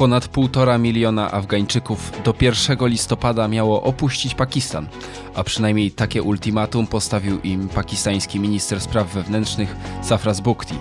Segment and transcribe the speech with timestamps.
[0.00, 4.88] Ponad półtora miliona Afgańczyków do 1 listopada miało opuścić Pakistan,
[5.34, 10.74] a przynajmniej takie ultimatum postawił im pakistański minister spraw wewnętrznych Safras Bukti.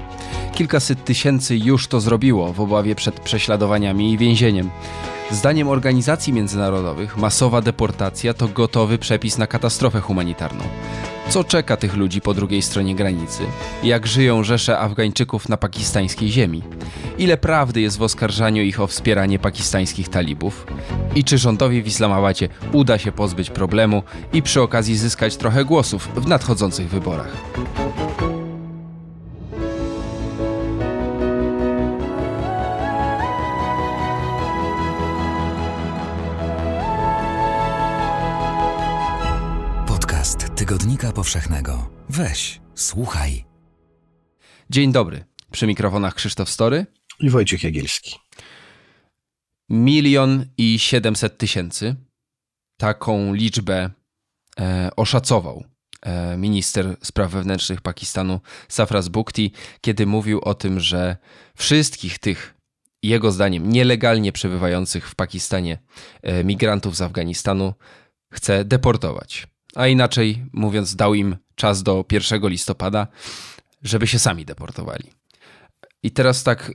[0.55, 4.69] Kilkaset tysięcy już to zrobiło w obawie przed prześladowaniami i więzieniem.
[5.31, 10.63] Zdaniem organizacji międzynarodowych masowa deportacja to gotowy przepis na katastrofę humanitarną.
[11.29, 13.43] Co czeka tych ludzi po drugiej stronie granicy?
[13.83, 16.63] Jak żyją rzesze Afgańczyków na pakistańskiej ziemi?
[17.17, 20.67] Ile prawdy jest w oskarżaniu ich o wspieranie pakistańskich talibów?
[21.15, 24.03] I czy rządowi w Islamabadzie uda się pozbyć problemu
[24.33, 27.31] i przy okazji zyskać trochę głosów w nadchodzących wyborach?
[40.69, 41.89] Tygodnika Powszechnego.
[42.09, 43.45] Weź, słuchaj.
[44.69, 45.25] Dzień dobry.
[45.51, 46.85] Przy mikrofonach Krzysztof Story.
[47.19, 48.15] i Wojciech Jagielski.
[49.69, 51.95] Milion i siedemset tysięcy.
[52.77, 53.89] Taką liczbę
[54.59, 55.63] e, oszacował
[56.01, 61.17] e, minister spraw wewnętrznych Pakistanu Safras Bukti, kiedy mówił o tym, że
[61.55, 62.55] wszystkich tych,
[63.03, 65.77] jego zdaniem, nielegalnie przebywających w Pakistanie
[66.21, 67.73] e, migrantów z Afganistanu
[68.33, 69.47] chce deportować.
[69.75, 73.07] A inaczej mówiąc, dał im czas do 1 listopada,
[73.83, 75.11] żeby się sami deportowali.
[76.03, 76.71] I teraz tak,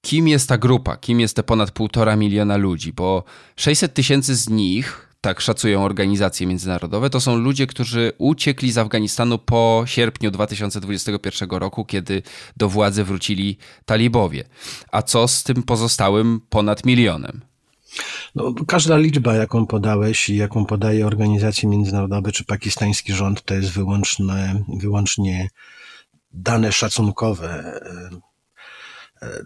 [0.00, 0.96] kim jest ta grupa?
[0.96, 2.92] Kim jest te ponad półtora miliona ludzi?
[2.92, 3.24] Bo
[3.56, 9.38] 600 tysięcy z nich, tak szacują organizacje międzynarodowe, to są ludzie, którzy uciekli z Afganistanu
[9.38, 12.22] po sierpniu 2021 roku, kiedy
[12.56, 14.44] do władzy wrócili talibowie.
[14.92, 17.40] A co z tym pozostałym ponad milionem?
[18.34, 23.70] No, każda liczba, jaką podałeś i jaką podaje organizacje międzynarodowe czy pakistański rząd, to jest
[23.70, 25.48] wyłączne, wyłącznie
[26.32, 27.80] dane szacunkowe.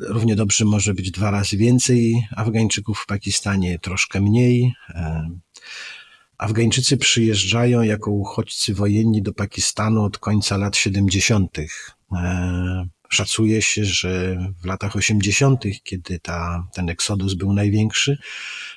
[0.00, 4.74] Równie dobrze może być dwa razy więcej Afgańczyków w Pakistanie, troszkę mniej.
[6.38, 11.56] Afgańczycy przyjeżdżają jako uchodźcy wojenni do Pakistanu od końca lat 70.
[13.08, 18.18] Szacuje się, że w latach 80., kiedy ta, ten eksodus był największy,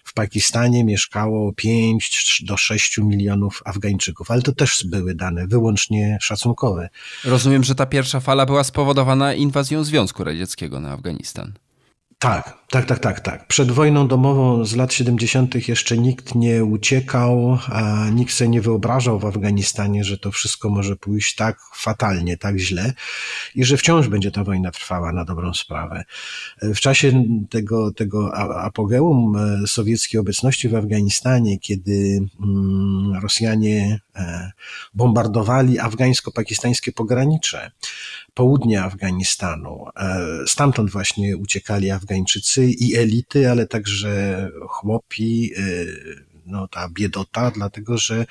[0.03, 6.89] w Pakistanie mieszkało 5 do 6 milionów Afgańczyków, ale to też były dane wyłącznie szacunkowe.
[7.23, 11.53] Rozumiem, że ta pierwsza fala była spowodowana inwazją Związku Radzieckiego na Afganistan.
[12.21, 13.47] Tak, tak, tak, tak, tak.
[13.47, 15.67] Przed wojną domową z lat 70.
[15.67, 20.95] jeszcze nikt nie uciekał, a nikt sobie nie wyobrażał w Afganistanie, że to wszystko może
[20.95, 22.93] pójść tak fatalnie, tak źle
[23.55, 26.03] i że wciąż będzie ta wojna trwała na dobrą sprawę.
[26.61, 34.51] W czasie tego, tego apogeum e, sowieckiej obecności w Afganistanie, kiedy mm, Rosjanie e,
[34.93, 37.71] bombardowali afgańsko-pakistańskie pogranicze,
[38.33, 39.85] południa Afganistanu.
[39.95, 45.61] E, stamtąd właśnie uciekali Afgańczycy i elity, ale także chłopi, e,
[46.45, 48.25] no, ta biedota, dlatego że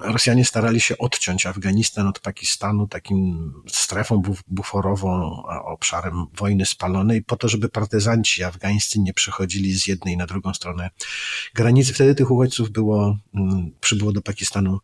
[0.00, 7.48] Rosjanie starali się odciąć Afganistan od Pakistanu takim strefą buforową, obszarem wojny spalonej, po to,
[7.48, 10.90] żeby partyzanci afgańscy nie przechodzili z jednej na drugą stronę
[11.54, 11.94] granicy.
[11.94, 14.78] Wtedy tych uchodźców było, mm, przybyło do Pakistanu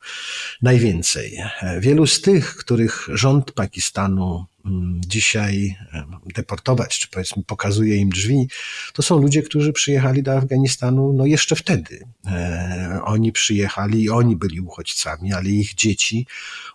[0.62, 1.38] najwięcej.
[1.80, 5.76] Wielu z tych, których rząd Pakistanu mm, dzisiaj
[6.34, 8.48] deportować, czy powiedzmy pokazuje im drzwi,
[8.92, 12.04] to są ludzie, którzy przyjechali do Afganistanu no jeszcze wtedy.
[12.26, 14.89] E, oni przyjechali i oni byli uchodźcami,
[15.36, 16.26] ale ich dzieci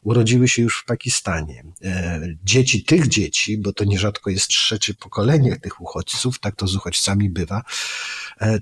[0.03, 1.63] urodziły się już w Pakistanie.
[1.83, 6.75] E, dzieci tych dzieci, bo to nierzadko jest trzecie pokolenie tych uchodźców, tak to z
[6.75, 7.63] uchodźcami bywa,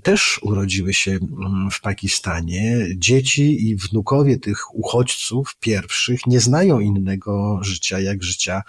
[0.02, 2.86] też urodziły się mm, w Pakistanie.
[2.96, 8.62] Dzieci i wnukowie tych uchodźców pierwszych nie znają innego życia jak życia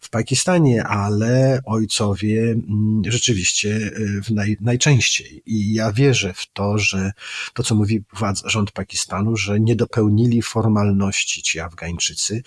[0.00, 3.90] w Pakistanie, ale ojcowie mm, rzeczywiście
[4.24, 5.42] w naj, najczęściej.
[5.46, 7.12] I ja wierzę w to, że
[7.54, 12.42] to, co mówi władza, rząd Pakistanu, że nie dopełnili formalności ci Afgańczycy.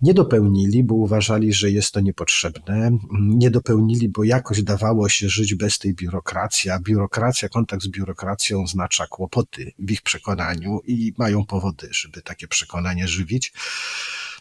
[0.00, 2.98] Nie dopełnili, bo uważali, że jest to niepotrzebne.
[3.12, 8.62] Nie dopełnili, bo jakoś dawało się żyć bez tej biurokracji, a biurokracja, kontakt z biurokracją
[8.62, 13.52] oznacza kłopoty w ich przekonaniu i mają powody, żeby takie przekonanie żywić.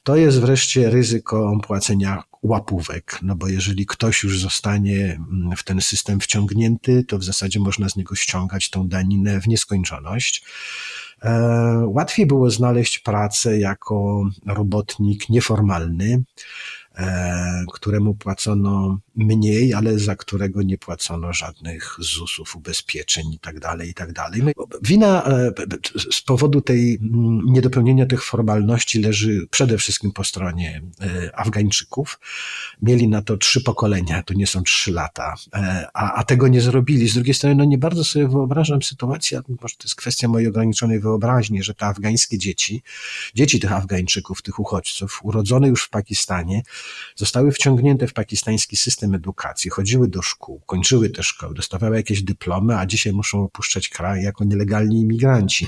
[0.04, 5.20] To jest wreszcie ryzyko płacenia łapówek, no bo jeżeli ktoś już zostanie
[5.58, 10.44] w ten system wciągnięty, to w zasadzie można z niego ściągać tą daninę w nieskończoność.
[11.86, 16.24] Łatwiej było znaleźć pracę jako robotnik nieformalny,
[17.74, 23.94] któremu płacono mniej, ale za którego nie płacono żadnych ZUS-ów, ubezpieczeń i tak dalej, i
[23.94, 24.42] tak dalej.
[24.82, 25.52] Wina e,
[26.12, 32.20] z powodu tej mm, niedopełnienia tych formalności leży przede wszystkim po stronie e, Afgańczyków.
[32.82, 36.62] Mieli na to trzy pokolenia, to nie są trzy lata, e, a, a tego nie
[36.62, 37.10] zrobili.
[37.10, 41.00] Z drugiej strony, no nie bardzo sobie wyobrażam sytuację, może to jest kwestia mojej ograniczonej
[41.00, 42.84] wyobraźni, że te afgańskie dzieci,
[43.36, 46.64] dzieci tych Afgańczyków, tych uchodźców, urodzone już w Pakistanie,
[47.16, 52.78] zostały wciągnięte w pakistański system edukacji, chodziły do szkół, kończyły te szkoły, dostawały jakieś dyplomy,
[52.78, 55.68] a dzisiaj muszą opuszczać kraj jako nielegalni imigranci.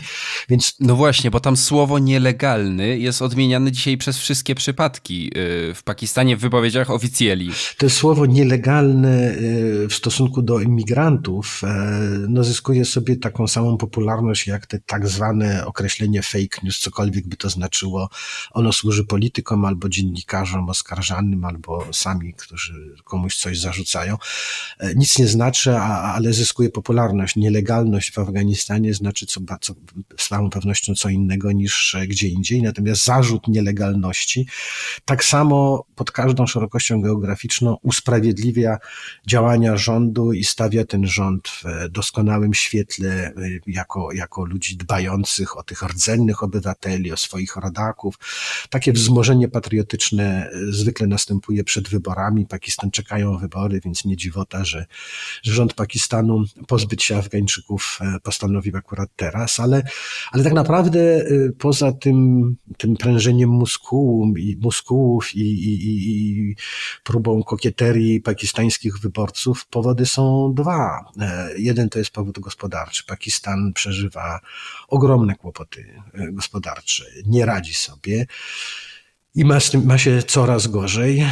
[0.49, 0.75] Więc...
[0.79, 6.38] No właśnie, bo tam słowo nielegalny jest odmieniane dzisiaj przez wszystkie przypadki y, w Pakistanie
[6.38, 7.51] w wypowiedziach oficjeli.
[7.77, 11.67] To słowo nielegalne y, w stosunku do imigrantów e,
[12.29, 17.37] no, zyskuje sobie taką samą popularność jak te tak zwane określenie fake news, cokolwiek by
[17.37, 18.09] to znaczyło.
[18.51, 24.18] Ono służy politykom albo dziennikarzom oskarżanym, albo sami, którzy komuś coś zarzucają.
[24.80, 27.36] E, nic nie znaczy, ale zyskuje popularność.
[27.36, 29.74] Nielegalność w Afganistanie znaczy co, co,
[30.18, 32.62] z całą pewnością co innego niż gdzie indziej.
[32.62, 34.48] Natomiast zarzut nielegalności
[35.06, 38.78] tak samo pod każdą szerokością geograficzną usprawiedliwia
[39.28, 43.33] działania rządu i stawia ten rząd w doskonałym świetle e,
[43.68, 48.16] jako, jako ludzi dbających o tych rdzennych obywateli, o swoich rodaków.
[48.69, 52.45] Takie wzmożenie patriotyczne e, zwykle następuje przed wyborami.
[52.45, 54.85] Pakistan czekają wybory, więc nie dziwota, że,
[55.43, 59.83] że rząd Pakistanu pozbyć się Afgańczyków e, postanowił akurat teraz, ale,
[60.31, 61.25] ale tak naprawdę
[61.59, 66.55] poza tym, tym prężeniem muskułu i muskułów i, i, i
[67.03, 71.05] próbą kokieterii pakistańskich wyborców, powody są dwa.
[71.57, 73.05] Jeden to jest powód gospodarczy.
[73.05, 74.39] Pakistan przeżywa
[74.87, 78.25] ogromne kłopoty e, gospodarcze, nie radzi sobie
[79.36, 81.25] i ma, ma się coraz gorzej,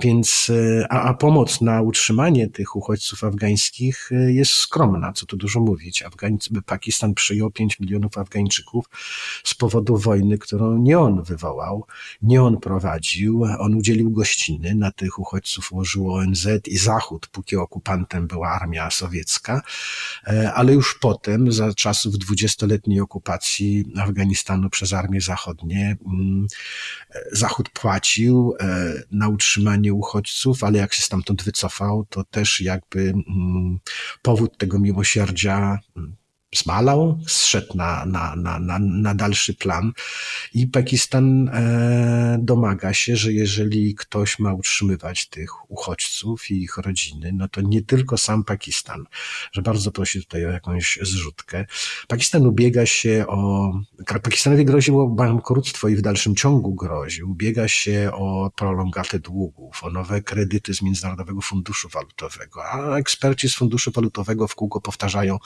[0.00, 5.36] więc e, a, a, pomoc na utrzymanie tych uchodźców afgańskich e, jest skromna, co tu
[5.36, 6.02] dużo mówić.
[6.02, 8.84] Afgańcy, Pakistan przyjął 5 milionów Afgańczyków
[9.44, 11.86] z powodu wojny, którą nie on wywołał,
[12.22, 18.26] nie on prowadził, on udzielił gościny, na tych uchodźców ułożył ONZ i Zachód, póki okupantem
[18.26, 19.62] była armia sowiecka,
[20.26, 26.46] e, ale już potem, za czasów dwudziestoletniej okupacji Afganistanu przez armię zachodnie, mm,
[27.32, 33.78] Zachód płacił e, na utrzymanie uchodźców, ale jak się stamtąd wycofał, to też jakby mm,
[34.22, 36.16] powód tego miłosierdzia mm,
[36.54, 39.92] zmalał, zszedł na, na, na, na, na dalszy plan
[40.54, 47.32] i Pakistan e, domaga się, że jeżeli ktoś ma utrzymywać tych uchodźców i ich rodziny,
[47.34, 49.04] no to nie tylko sam Pakistan,
[49.52, 51.66] że bardzo prosi tutaj o jakąś zrzutkę.
[52.08, 53.72] Pakistan ubiega się o,
[54.22, 60.22] Pakistanowi groziło bankructwo i w dalszym ciągu grozi, ubiega się o prolongatę długów, o nowe
[60.22, 65.38] kredyty z Międzynarodowego Funduszu Walutowego, a eksperci z Funduszu Walutowego w kółko powtarzają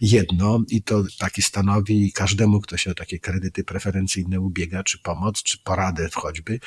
[0.00, 4.98] jedno, no i to taki stanowi każdemu, kto się o takie kredyty preferencyjne ubiega, czy
[4.98, 6.60] pomoc, czy poradę choćby,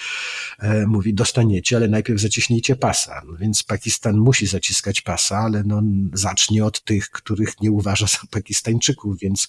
[0.60, 3.22] e, mówi dostaniecie, ale najpierw zaciśnijcie pasa.
[3.28, 5.82] No więc Pakistan musi zaciskać pasa, ale no,
[6.14, 9.48] zacznie od tych, których nie uważa za Pakistańczyków, więc,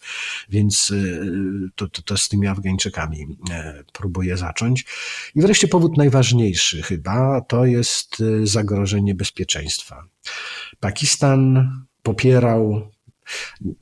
[0.48, 0.94] więc e,
[1.74, 4.86] to, to, to z tymi Afgańczykami e, próbuje zacząć.
[5.34, 10.04] I wreszcie powód najważniejszy chyba to jest zagrożenie bezpieczeństwa.
[10.80, 11.70] Pakistan
[12.02, 12.90] popierał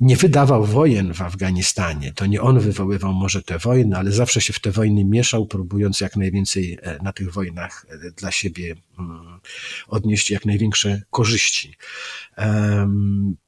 [0.01, 2.13] nie wydawał wojen w Afganistanie.
[2.13, 6.01] To nie on wywoływał może te wojny, ale zawsze się w te wojny mieszał, próbując
[6.01, 9.41] jak najwięcej e, na tych wojnach e, dla siebie mm,
[9.89, 11.75] odnieść jak największe korzyści.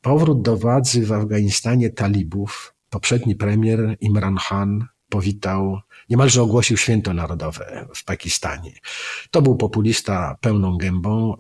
[0.01, 7.87] Powrót do władzy w Afganistanie talibów, poprzedni premier Imran Khan powitał, niemalże ogłosił święto narodowe
[7.95, 8.73] w Pakistanie.
[9.31, 11.35] To był populista pełną gębą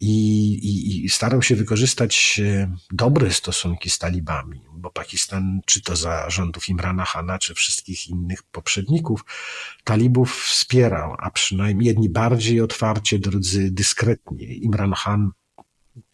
[0.00, 5.96] i, i, i, starał się wykorzystać e, dobre stosunki z talibami, bo Pakistan, czy to
[5.96, 9.24] za rządów Imrana Hana, czy wszystkich innych poprzedników,
[9.84, 14.46] talibów wspierał, a przynajmniej jedni bardziej otwarcie, drudzy dyskretnie.
[14.46, 15.30] Imran Khan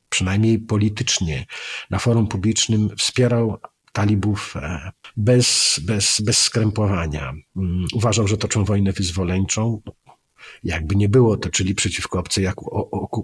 [0.09, 1.47] przynajmniej politycznie,
[1.91, 3.59] na forum publicznym wspierał
[3.93, 7.33] talibów e, bez, bez, bez skrępowania.
[7.57, 9.83] Mm, uważał, że toczą wojnę wyzwoleńczą,
[10.65, 12.47] jakby nie było to, czyli przeciwko obcej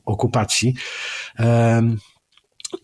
[0.05, 0.75] okupacji.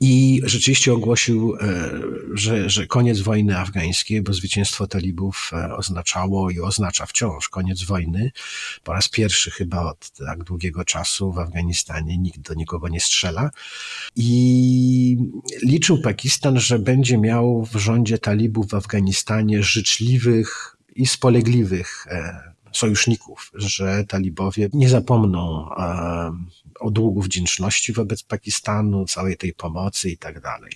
[0.00, 1.90] I rzeczywiście ogłosił, e,
[2.34, 8.30] że, że koniec wojny afgańskiej, bo zwycięstwo talibów e, oznaczało i oznacza wciąż koniec wojny.
[8.84, 13.50] Po raz pierwszy chyba od tak długiego czasu w Afganistanie nikt do nikogo nie strzela.
[14.16, 15.16] I
[15.62, 23.50] liczył Pakistan, że będzie miał w rządzie talibów w Afganistanie życzliwych i spolegliwych e, sojuszników,
[23.54, 25.68] że talibowie nie zapomną
[26.80, 30.72] o długu wdzięczności wobec Pakistanu, całej tej pomocy i tak dalej.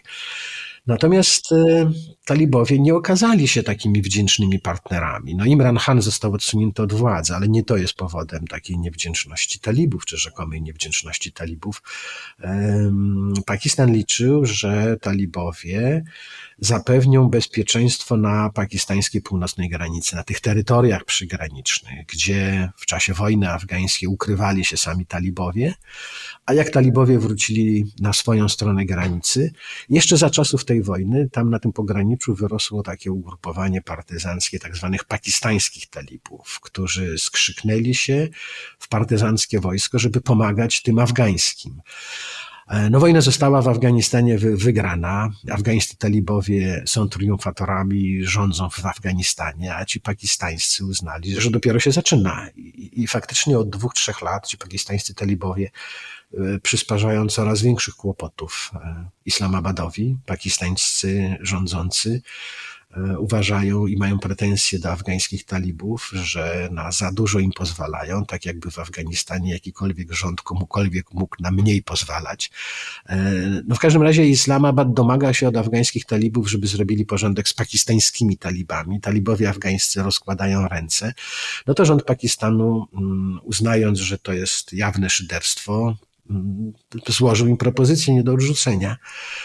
[0.87, 1.91] Natomiast e,
[2.25, 5.35] talibowie nie okazali się takimi wdzięcznymi partnerami.
[5.35, 10.05] No Imran Khan został odsunięty od władzy, ale nie to jest powodem takiej niewdzięczności talibów,
[10.05, 11.83] czy rzekomej niewdzięczności talibów.
[13.47, 16.05] Pakistan liczył, że talibowie
[16.59, 24.09] zapewnią bezpieczeństwo na pakistańskiej północnej granicy, na tych terytoriach przygranicznych, gdzie w czasie wojny afgańskiej
[24.09, 25.75] ukrywali się sami talibowie,
[26.47, 29.53] a jak talibowie wrócili na swoją stronę granicy,
[29.89, 35.05] jeszcze za czasów tej wojny, tam na tym pograniczu wyrosło takie ugrupowanie partyzanckie, tak zwanych
[35.05, 38.29] pakistańskich talibów, którzy skrzyknęli się
[38.79, 41.81] w partyzanckie wojsko, żeby pomagać tym afgańskim.
[42.69, 45.31] E, no wojna została w Afganistanie wygrana.
[45.51, 52.49] Afgańscy talibowie są triumfatorami, rządzą w Afganistanie, a ci pakistańscy uznali, że dopiero się zaczyna.
[52.57, 55.71] I, i faktycznie od dwóch, trzech lat ci pakistańscy talibowie
[56.63, 62.23] przysparzają coraz większych kłopotów e, Islamabadowi, pakistańscy rządzący
[62.97, 68.47] E, uważają i mają pretensje do afgańskich talibów, że na za dużo im pozwalają, tak
[68.47, 72.51] jakby w Afganistanie jakikolwiek rząd komukolwiek mógł na mniej pozwalać.
[73.67, 78.39] No w każdym razie Islamabad domaga się od afgańskich talibów, żeby zrobili porządek z pakistańskimi
[78.39, 79.01] talibami.
[79.01, 81.15] Talibowie afgańscy rozkładają ręce.
[81.67, 85.97] No to rząd Pakistanu, mm, uznając, że to jest jawne szyderstwo,
[87.09, 88.97] złożył im propozycję nie do odrzucenia,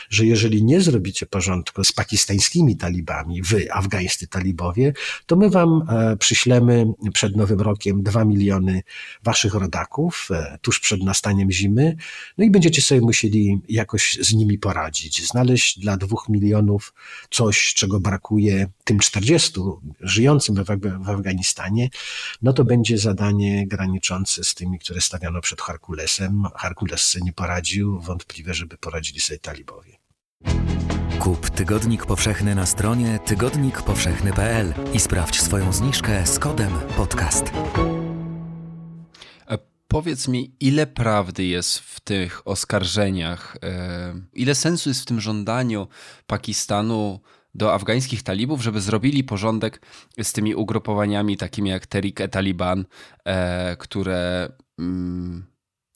[0.10, 4.94] że jeżeli nie zrobicie porządku z pakistańskimi talibami, wy, afgańscy talibowie,
[5.26, 8.84] to my wam e, przyślemy przed Nowym Rokiem dwa miliony
[9.24, 11.96] waszych rodaków, e, tuż przed nastaniem zimy,
[12.38, 16.94] no i będziecie sobie musieli jakoś z nimi poradzić, znaleźć dla dwóch milionów
[17.30, 19.60] coś, czego brakuje tym 40
[20.02, 20.56] żyjącym
[21.00, 21.90] w Afganistanie,
[22.42, 28.00] no to będzie zadanie graniczące z tymi, które stawiano przed Herkulesem, Herkules sobie nie poradził,
[28.00, 29.98] wątpliwe, żeby poradzili sobie talibowie.
[31.20, 37.46] Kup Tygodnik Powszechny na stronie tygodnikpowszechny.pl i sprawdź swoją zniżkę z kodem podcast.
[39.48, 39.58] E,
[39.88, 45.88] powiedz mi, ile prawdy jest w tych oskarżeniach, e, ile sensu jest w tym żądaniu
[46.28, 47.20] Pakistanu
[47.56, 49.82] do afgańskich talibów, żeby zrobili porządek
[50.24, 52.86] z tymi ugrupowaniami takimi jak Tehrik-e-Taliban,
[53.26, 55.49] e, które mm,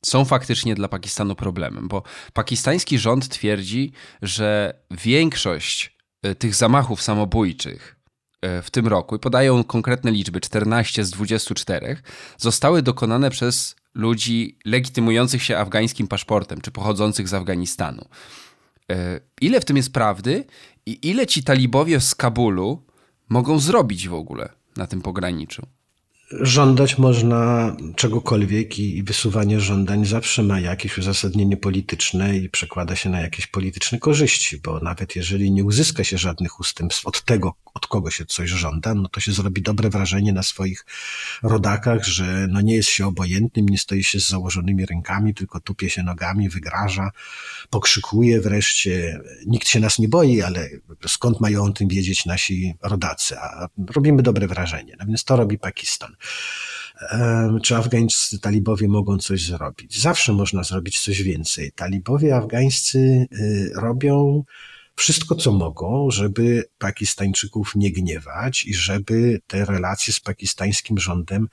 [0.05, 3.91] są faktycznie dla Pakistanu problemem, bo pakistański rząd twierdzi,
[4.21, 7.95] że większość e, tych zamachów samobójczych
[8.41, 11.97] e, w tym roku, i podają konkretne liczby, 14 z 24,
[12.37, 18.05] zostały dokonane przez ludzi legitymujących się afgańskim paszportem, czy pochodzących z Afganistanu.
[18.91, 20.45] E, ile w tym jest prawdy
[20.85, 22.85] i ile ci talibowie z Kabulu
[23.29, 25.67] mogą zrobić w ogóle na tym pograniczu?
[26.41, 33.21] Żądać można czegokolwiek i wysuwanie żądań zawsze ma jakieś uzasadnienie polityczne i przekłada się na
[33.21, 38.11] jakieś polityczne korzyści, bo nawet jeżeli nie uzyska się żadnych ustępstw od tego, od kogo
[38.11, 40.85] się coś żąda, no to się zrobi dobre wrażenie na swoich
[41.43, 45.89] rodakach, że no nie jest się obojętnym, nie stoi się z założonymi rękami, tylko tupie
[45.89, 47.11] się nogami, wygraża,
[47.69, 49.19] pokrzykuje wreszcie.
[49.45, 50.69] Nikt się nas nie boi, ale
[51.07, 53.39] skąd mają o tym wiedzieć nasi rodacy?
[53.39, 54.95] A robimy dobre wrażenie.
[54.99, 56.15] No więc to robi Pakistan
[57.63, 60.01] czy afgańscy talibowie mogą coś zrobić.
[60.01, 61.71] Zawsze można zrobić coś więcej.
[61.71, 64.43] Talibowie afgańscy y, robią
[64.95, 71.47] wszystko, co mogą, żeby Pakistańczyków nie gniewać i żeby te relacje z pakistańskim rządem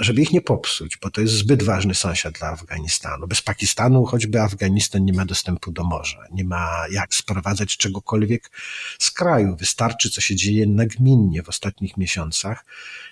[0.00, 3.26] żeby ich nie popsuć, bo to jest zbyt ważny sąsiad dla Afganistanu.
[3.26, 8.50] Bez Pakistanu choćby Afganistan nie ma dostępu do morza, nie ma jak sprowadzać czegokolwiek
[8.98, 9.56] z kraju.
[9.56, 12.64] Wystarczy, co się dzieje nagminnie w ostatnich miesiącach.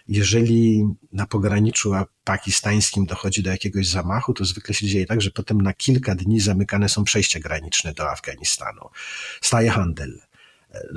[0.08, 1.92] Jeżeli na pograniczu
[2.24, 6.40] pakistańskim dochodzi do jakiegoś zamachu, to zwykle się dzieje tak, że potem na kilka dni
[6.40, 8.80] zamykane są przejścia graniczne do Afganistanu.
[9.40, 10.20] Staje handel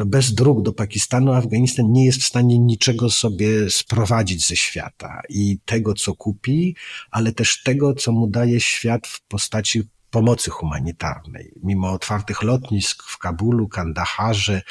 [0.05, 5.59] bez dróg do Pakistanu Afganistan nie jest w stanie niczego sobie sprowadzić ze świata i
[5.65, 6.75] tego, co kupi,
[7.11, 11.53] ale też tego, co mu daje świat w postaci pomocy humanitarnej.
[11.63, 14.61] Mimo otwartych lotnisk w Kabulu, Kandaharze,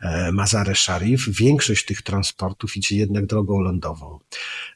[0.00, 4.18] e, Mazare Sharif, większość tych transportów idzie jednak drogą lądową.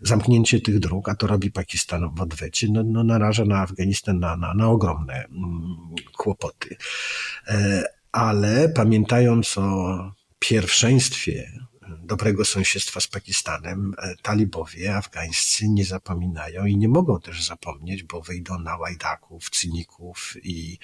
[0.00, 4.37] Zamknięcie tych dróg, a to robi Pakistan w odwecie, no, no naraża na Afganistan na,
[4.37, 5.77] na, na ogromne mm,
[6.17, 6.77] kłopoty.
[7.49, 11.52] E, ale pamiętając o pierwszeństwie
[12.11, 18.21] dobrego sąsiedztwa z Pakistanem, e, talibowie afgańscy nie zapominają i nie mogą też zapomnieć, bo
[18.21, 20.79] wyjdą na łajdaków, cyników i,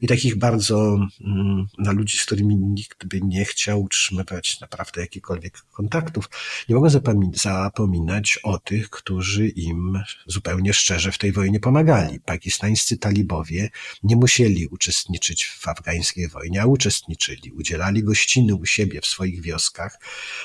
[0.00, 5.62] i takich bardzo mm, na ludzi, z którymi nikt by nie chciał utrzymywać naprawdę jakichkolwiek
[5.72, 6.28] kontaktów.
[6.68, 6.88] Nie mogą
[7.32, 12.20] zapominać o tych, którzy im zupełnie szczerze w tej wojnie pomagali.
[12.20, 13.70] Pakistańscy talibowie
[14.02, 19.98] nie musieli uczestniczyć w afgańskiej wojnie, a uczestniczyli, udzielali gościny u siebie w swoich wioskach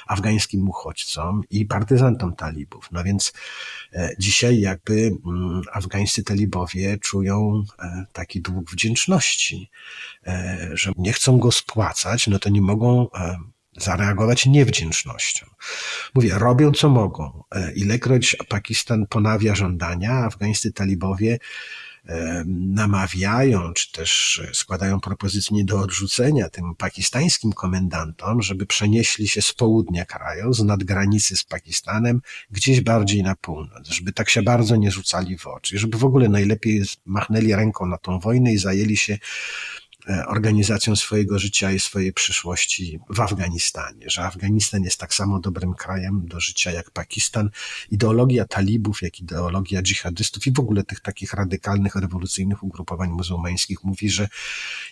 [0.08, 2.90] afgańskim uchodźcom i partyzantom talibów.
[2.92, 3.34] No więc
[3.94, 9.70] e, dzisiaj jakby mm, afgańscy talibowie czują e, taki dług wdzięczności,
[10.28, 13.08] e, że nie chcą go spłacać, no to nie mogą
[13.78, 15.46] zareagować niewdzięcznością.
[16.16, 17.44] Mówię, robią co mogą.
[17.76, 21.40] Ilekroć Pakistan ponawia żądania, afgańscy talibowie
[22.46, 30.06] namawiają, czy też składają propozycje do odrzucenia tym pakistańskim komendantom, żeby przenieśli się z południa
[30.06, 35.38] kraju, z nadgranicy z Pakistanem, gdzieś bardziej na północ, żeby tak się bardzo nie rzucali
[35.38, 39.83] w oczy, żeby w ogóle najlepiej machnęli ręką na tą wojnę i zajęli się E,
[40.28, 46.28] organizacją swojego życia i swojej przyszłości w Afganistanie, że Afganistan jest tak samo dobrym krajem
[46.28, 47.50] do życia jak Pakistan.
[47.92, 54.10] Ideologia talibów, jak ideologia dżihadystów i w ogóle tych takich radykalnych, rewolucyjnych ugrupowań muzułmańskich mówi,
[54.10, 54.28] że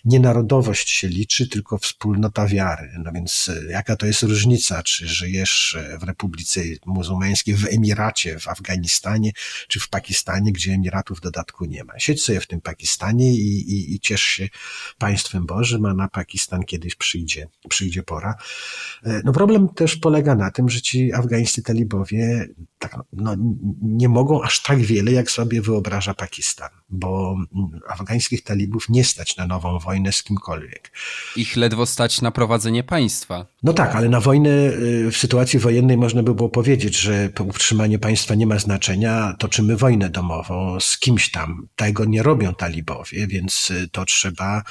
[0.04, 2.92] nie narodowość się liczy, tylko wspólnota wiary.
[2.98, 8.38] No więc e, jaka to jest różnica, czy żyjesz e, w Republice Muzułmańskiej, w Emiracie,
[8.38, 9.32] w Afganistanie,
[9.68, 11.98] czy w Pakistanie, gdzie Emiratów w dodatku nie ma.
[11.98, 14.48] Siedź sobie w tym Pakistanie i, i, i ciesz się
[15.02, 18.34] państwem Bożym, a na Pakistan kiedyś przyjdzie, przyjdzie pora.
[19.04, 22.46] E, no problem też polega na tym, że ci afgańscy talibowie
[22.78, 23.36] tak, no,
[23.82, 27.36] nie mogą aż tak wiele, jak sobie wyobraża Pakistan, bo
[27.88, 30.92] afgańskich talibów nie stać na nową wojnę z kimkolwiek.
[31.36, 33.46] Ich ledwo stać na prowadzenie państwa.
[33.62, 37.98] No tak, ale na wojnę y, w sytuacji wojennej można by było powiedzieć, że utrzymanie
[37.98, 41.68] państwa nie ma znaczenia, toczymy wojnę domową z kimś tam.
[41.76, 44.62] Tego nie robią talibowie, więc y, to trzeba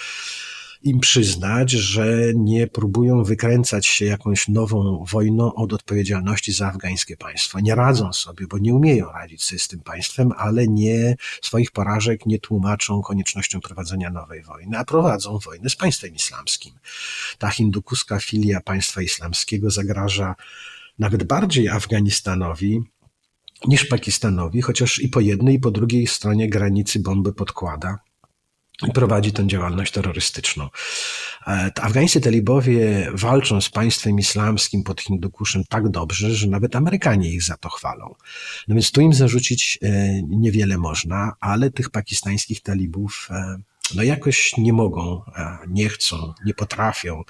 [0.84, 7.60] im przyznać, że nie próbują wykręcać się jakąś nową wojną od odpowiedzialności za afgańskie państwo.
[7.60, 12.26] Nie radzą sobie, bo nie umieją radzić sobie z tym państwem, ale nie swoich porażek
[12.26, 16.74] nie tłumaczą koniecznością prowadzenia nowej wojny, a prowadzą wojnę z państwem islamskim.
[17.38, 20.36] Ta hindukuska filia państwa islamskiego zagraża
[21.00, 22.82] nawet bardziej Afganistanowi,
[23.68, 28.00] niż Pakistanowi, chociaż i po jednej, i po drugiej stronie granicy bomby podkłada
[28.94, 30.70] prowadzi tę działalność terrorystyczną.
[31.48, 37.44] E, afgańscy talibowie walczą z państwem islamskim pod Hindukuszem tak dobrze, że nawet Amerykanie ich
[37.44, 38.16] za to chwalą.
[38.68, 43.58] No więc tu im zarzucić e, niewiele można, ale tych pakistańskich talibów e,
[43.96, 45.22] no jakoś nie mogą,
[45.68, 47.24] nie chcą, nie potrafią,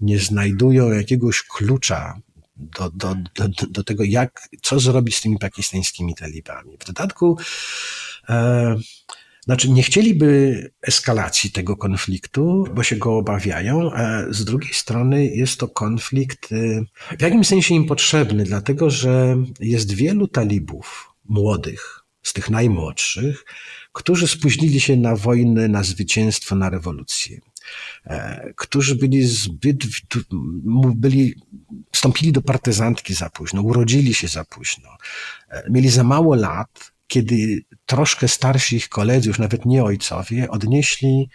[0.00, 2.20] nie znajdują jakiegoś klucza
[2.56, 6.76] do, do, do, do tego, jak, co zrobić z tymi pakistańskimi talibami.
[6.78, 7.38] W dodatku
[9.46, 15.60] znaczy, nie chcieliby eskalacji tego konfliktu, bo się go obawiają, a z drugiej strony jest
[15.60, 16.84] to konflikt y,
[17.18, 23.44] w jakimś sensie im potrzebny, dlatego że jest wielu talibów młodych, z tych najmłodszych,
[23.92, 27.40] którzy spóźnili się na wojnę, na zwycięstwo, na rewolucję.
[28.04, 29.84] E, którzy byli zbyt,
[30.94, 31.34] byli,
[31.92, 34.88] wstąpili do partyzantki za późno, urodzili się za późno,
[35.48, 41.30] e, mieli za mało lat, kiedy troszkę starsi ich koledzy, już nawet nie ojcowie, odnieśli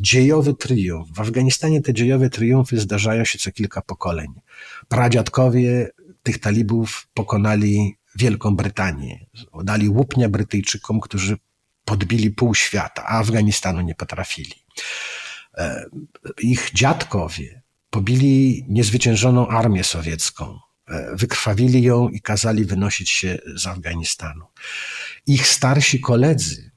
[0.00, 1.08] dziejowy triumf.
[1.12, 4.40] W Afganistanie te dziejowe triumfy zdarzają się co kilka pokoleń.
[4.88, 5.90] Pradziadkowie
[6.22, 9.26] tych talibów pokonali Wielką Brytanię.
[9.64, 11.36] Dali łupnia Brytyjczykom, którzy
[11.84, 14.54] podbili pół świata, a Afganistanu nie potrafili.
[15.56, 15.84] E,
[16.42, 20.58] ich dziadkowie pobili niezwyciężoną armię sowiecką.
[20.90, 24.44] E, wykrwawili ją i kazali wynosić się z Afganistanu.
[25.26, 26.70] Ich starsi koledzy,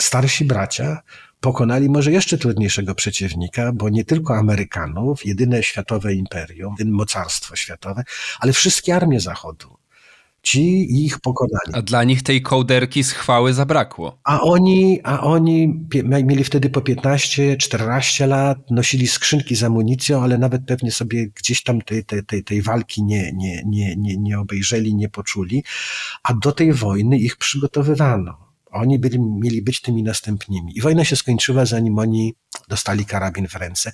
[0.00, 1.02] starsi bracia
[1.40, 8.04] pokonali może jeszcze trudniejszego przeciwnika, bo nie tylko Amerykanów, jedyne światowe imperium, jedyne mocarstwo światowe,
[8.40, 9.78] ale wszystkie armie Zachodu.
[10.42, 11.72] Ci ich pokonali.
[11.72, 14.18] A dla nich tej kołderki z chwały zabrakło.
[14.24, 20.38] A oni, a oni mieli wtedy po 15, 14 lat, nosili skrzynki z amunicją, ale
[20.38, 24.38] nawet pewnie sobie gdzieś tam tej, tej, tej, tej walki nie, nie, nie, nie, nie
[24.38, 25.64] obejrzeli, nie poczuli.
[26.22, 28.48] A do tej wojny ich przygotowywano.
[28.70, 30.78] Oni byli, mieli być tymi następnymi.
[30.78, 32.34] I wojna się skończyła, zanim oni
[32.68, 33.92] dostali karabin w ręce.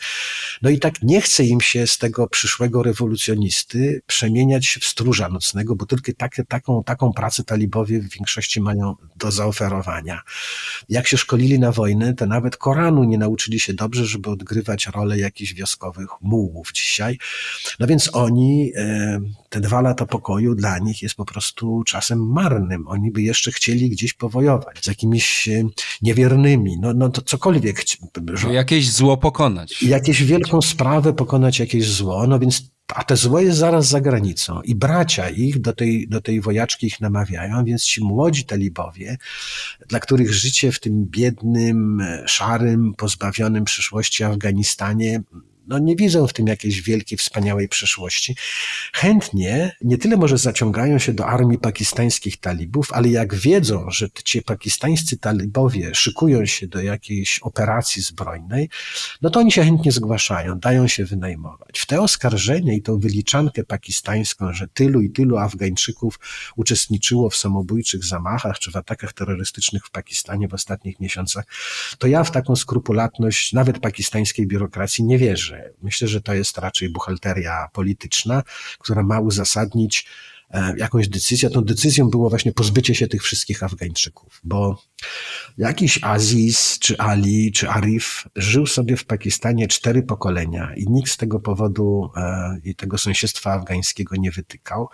[0.62, 5.76] No i tak nie chce im się z tego przyszłego rewolucjonisty przemieniać w stróża nocnego,
[5.76, 10.22] bo tylko tak, taką, taką pracę talibowie w większości mają do zaoferowania.
[10.88, 15.18] Jak się szkolili na wojnę, to nawet Koranu nie nauczyli się dobrze, żeby odgrywać rolę
[15.18, 17.18] jakichś wioskowych mułów dzisiaj.
[17.80, 19.20] No więc oni, e,
[19.54, 22.88] te dwa lata pokoju dla nich jest po prostu czasem marnym.
[22.88, 25.62] Oni by jeszcze chcieli gdzieś powojować z jakimiś e,
[26.02, 27.84] niewiernymi, no, no to cokolwiek.
[28.50, 29.82] Jakieś zło pokonać.
[29.82, 32.62] Jakieś wielką sprawę pokonać, jakieś zło, no więc
[32.94, 36.86] a te zło jest zaraz za granicą i bracia ich do tej, do tej wojaczki
[36.86, 39.18] ich namawiają, więc ci młodzi talibowie,
[39.88, 45.22] dla których życie w tym biednym, szarym, pozbawionym przyszłości Afganistanie
[45.66, 48.36] no nie widzą w tym jakiejś wielkiej, wspaniałej przyszłości.
[48.92, 54.42] Chętnie nie tyle może zaciągają się do armii pakistańskich talibów, ale jak wiedzą, że ci
[54.42, 58.68] pakistańscy talibowie szykują się do jakiejś operacji zbrojnej,
[59.22, 61.80] no to oni się chętnie zgłaszają, dają się wynajmować.
[61.80, 66.18] W te oskarżenia i tą wyliczankę pakistańską, że tylu i tylu Afgańczyków
[66.56, 71.44] uczestniczyło w samobójczych zamachach czy w atakach terrorystycznych w Pakistanie w ostatnich miesiącach,
[71.98, 75.53] to ja w taką skrupulatność nawet pakistańskiej biurokracji nie wierzę.
[75.82, 78.42] Myślę, że to jest raczej buchalteria polityczna,
[78.78, 80.06] która ma uzasadnić
[80.76, 81.50] jakąś decyzję.
[81.50, 84.82] Tą decyzją było właśnie pozbycie się tych wszystkich Afgańczyków, bo
[85.58, 91.16] jakiś Aziz, czy Ali, czy Arif żył sobie w Pakistanie cztery pokolenia i nikt z
[91.16, 94.88] tego powodu e, i tego sąsiedztwa afgańskiego nie wytykał.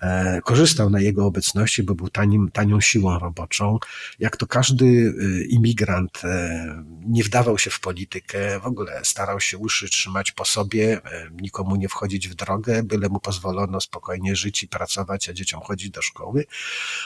[0.00, 3.78] E, korzystał na jego obecności, bo był tanim, tanią siłą roboczą.
[4.18, 9.58] Jak to każdy e, imigrant e, nie wdawał się w politykę, w ogóle starał się
[9.58, 14.62] uszy trzymać po sobie, e, nikomu nie wchodzić w drogę, byle mu pozwolono spokojnie żyć
[14.62, 16.44] i pracować, a dzieciom chodzić do szkoły.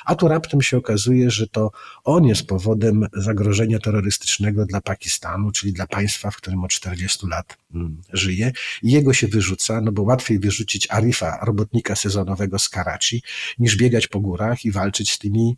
[0.04, 1.70] A tu raptem się okazuje, że to
[2.04, 7.56] on jest powodem zagrożenia terrorystycznego dla Pakistanu, czyli dla państwa, w którym od 40 lat
[7.74, 8.52] mm, żyje.
[8.82, 13.22] Jego się wyrzuca, no bo łatwiej wyrzucić Arifa, robotnika sezonowego z Karachi,
[13.58, 15.56] niż biegać po górach i walczyć z tymi,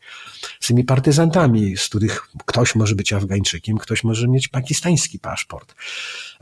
[0.61, 5.74] z tymi partyzantami, z których ktoś może być Afgańczykiem, ktoś może mieć pakistański paszport.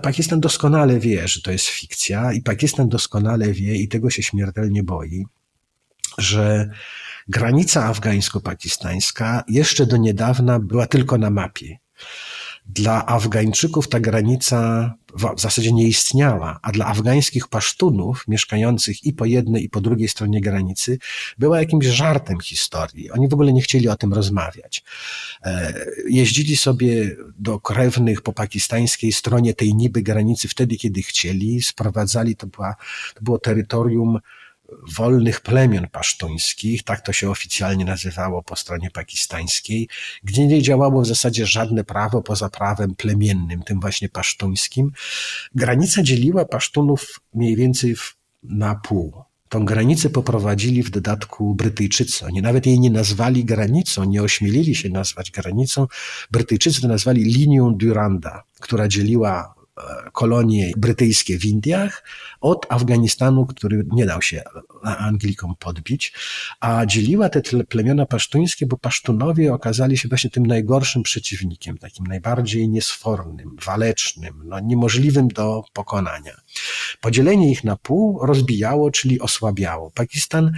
[0.02, 4.82] Pakistan doskonale wie, że to jest fikcja i Pakistan doskonale wie i tego się śmiertelnie
[4.82, 5.26] boi,
[6.18, 6.70] że
[7.28, 11.78] granica afgańsko-pakistańska jeszcze do niedawna była tylko na mapie.
[12.66, 14.92] Dla Afgańczyków ta granica
[15.36, 20.08] w zasadzie nie istniała, a dla afgańskich pasztunów mieszkających i po jednej, i po drugiej
[20.08, 20.98] stronie granicy
[21.38, 23.10] była jakimś żartem historii.
[23.10, 24.84] Oni w ogóle nie chcieli o tym rozmawiać.
[25.44, 25.74] E,
[26.08, 32.46] jeździli sobie do krewnych po pakistańskiej stronie tej niby granicy wtedy, kiedy chcieli, sprowadzali, to,
[32.46, 32.74] była,
[33.14, 34.18] to było terytorium
[34.96, 39.88] wolnych plemion pasztuńskich, tak to się oficjalnie nazywało po stronie pakistańskiej,
[40.24, 44.92] gdzie nie działało w zasadzie żadne prawo poza prawem plemiennym, tym właśnie pasztuńskim.
[45.54, 47.94] Granica dzieliła Pasztunów mniej więcej
[48.42, 49.12] na pół.
[49.48, 52.26] Tą granicę poprowadzili w dodatku Brytyjczycy.
[52.26, 55.86] Oni nawet jej nie nazwali granicą, nie ośmielili się nazwać granicą.
[56.30, 59.54] Brytyjczycy to nazwali linią Duranda, która dzieliła
[60.12, 62.04] kolonie brytyjskie w Indiach
[62.40, 64.42] od Afganistanu, który nie dał się
[64.82, 66.12] Anglikom podbić,
[66.60, 72.68] a dzieliła te plemiona pasztuńskie, bo pasztunowie okazali się właśnie tym najgorszym przeciwnikiem, takim najbardziej
[72.68, 76.36] niesfornym, walecznym, no, niemożliwym do pokonania.
[77.00, 79.90] Podzielenie ich na pół rozbijało, czyli osłabiało.
[79.90, 80.52] Pakistan,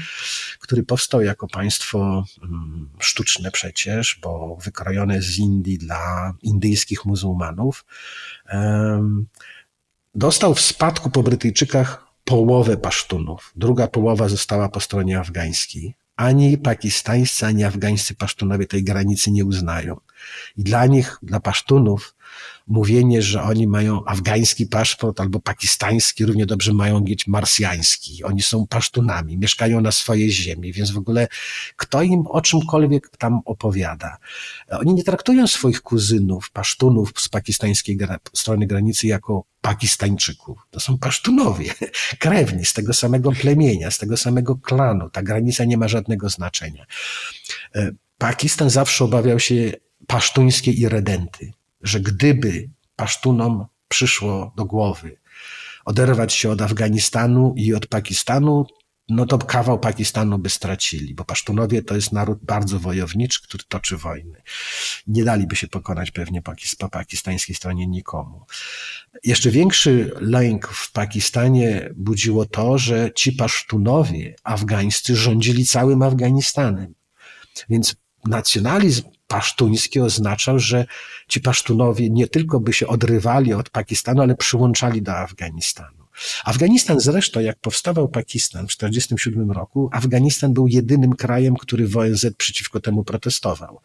[0.60, 7.84] który powstał jako państwo mm, sztuczne przecież, bo wykrojone z Indii dla indyjskich muzułmanów,
[10.14, 13.52] dostał w spadku po Brytyjczykach połowę pasztunów.
[13.57, 15.94] Druga połowa została po stronie afgańskiej.
[16.16, 19.96] Ani pakistańscy, ani afgańscy pasztunowie tej granicy nie uznają.
[20.57, 22.14] I dla nich, dla pasztunów,
[22.66, 28.24] mówienie, że oni mają afgański paszport albo pakistański, równie dobrze mają mieć marsjański.
[28.24, 31.29] Oni są pasztunami, mieszkają na swojej ziemi, więc w ogóle
[31.77, 34.16] kto im o czymkolwiek tam opowiada.
[34.70, 37.98] Oni nie traktują swoich kuzynów, pasztunów z pakistańskiej
[38.35, 40.59] strony granicy jako Pakistańczyków.
[40.70, 41.74] To są pasztunowie,
[42.18, 45.11] krewni z tego samego plemienia, z tego samego klanu.
[45.11, 46.87] Ta granica nie ma żadnego znaczenia.
[47.74, 49.72] E, Pakistan zawsze obawiał się
[50.07, 51.53] pasztuńskiej irredenty
[51.85, 55.17] że gdyby Pasztunom przyszło do głowy
[55.85, 58.67] oderwać się od Afganistanu i od Pakistanu,
[59.09, 63.97] no to kawał Pakistanu by stracili, bo Pasztunowie to jest naród bardzo wojowniczy, który toczy
[63.97, 64.43] wojny.
[65.07, 66.43] Nie daliby się pokonać pewnie
[66.79, 68.47] po pakistańskiej stronie nikomu.
[69.25, 76.95] Jeszcze większy lęk w Pakistanie budziło to, że ci Pasztunowie afgańscy rządzili całym Afganistanem.
[77.69, 80.87] Więc nacjonalizm pasztuński oznaczał, że
[81.28, 86.04] ci Pasztunowie nie tylko by się odrywali od Pakistanu, ale przyłączali do Afganistanu.
[86.44, 92.26] Afganistan zresztą, jak powstawał Pakistan w 1947 roku, Afganistan był jedynym krajem, który w ONZ
[92.37, 93.80] przeciwko temu protestował.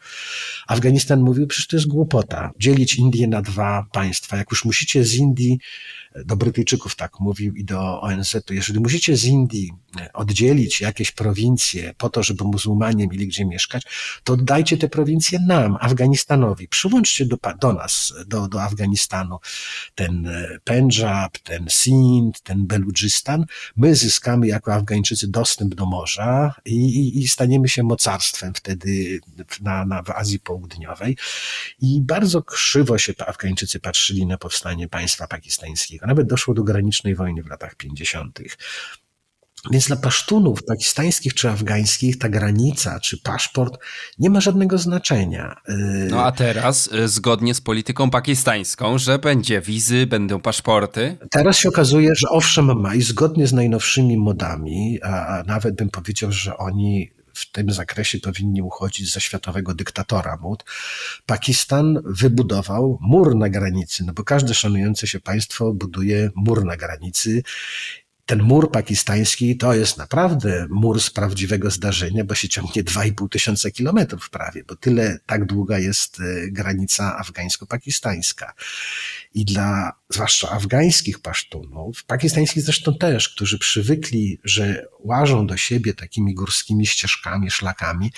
[0.68, 4.36] Afganistan mówił, przecież to jest głupota, dzielić Indię na dwa państwa.
[4.36, 5.58] Jak już musicie z Indii
[6.14, 8.54] do Brytyjczyków tak mówił i do ONZ-u.
[8.54, 13.82] Jeżeli musicie z Indii e, oddzielić jakieś prowincje po to, żeby muzułmanie mieli gdzie mieszkać,
[14.24, 16.68] to oddajcie te prowincje nam, Afganistanowi.
[16.68, 19.38] Przyłączcie do, do nas, do, do Afganistanu
[19.94, 23.44] ten e, Pendżab, ten Sind, ten Beludżystan.
[23.76, 29.20] My zyskamy jako Afgańczycy dostęp do morza i, i, i staniemy się mocarstwem wtedy
[29.60, 31.16] na, na, w Azji Południowej.
[31.80, 37.14] I bardzo krzywo się Afgańczycy patrzyli na powstanie państwa pakistańskiego a nawet doszło do granicznej
[37.14, 38.40] wojny w latach 50.
[39.70, 43.78] Więc dla pasztunów pakistańskich czy afgańskich ta granica czy paszport
[44.18, 45.56] nie ma żadnego znaczenia.
[46.10, 51.16] No a teraz, y, zgodnie z polityką pakistańską, że będzie wizy, będą paszporty.
[51.30, 56.32] Teraz się okazuje, że owszem ma i zgodnie z najnowszymi modami, a nawet bym powiedział,
[56.32, 60.64] że oni w tym zakresie powinni uchodzić za światowego dyktatora mód.
[61.26, 67.42] Pakistan wybudował mur na granicy, no bo każde szanujące się państwo buduje mur na granicy
[68.30, 73.70] ten mur pakistański to jest naprawdę mur z prawdziwego zdarzenia, bo się ciągnie 2,5 tysiąca
[73.70, 78.52] kilometrów prawie, bo tyle, tak długa jest e, granica afgańsko-pakistańska.
[79.34, 86.34] I dla zwłaszcza afgańskich pasztunów, pakistańskich zresztą też, którzy przywykli, że łażą do siebie takimi
[86.34, 88.12] górskimi ścieżkami, szlakami,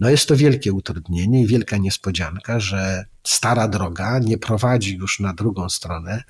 [0.00, 5.34] no jest to wielkie utrudnienie i wielka niespodzianka, że stara droga nie prowadzi już na
[5.34, 6.22] drugą stronę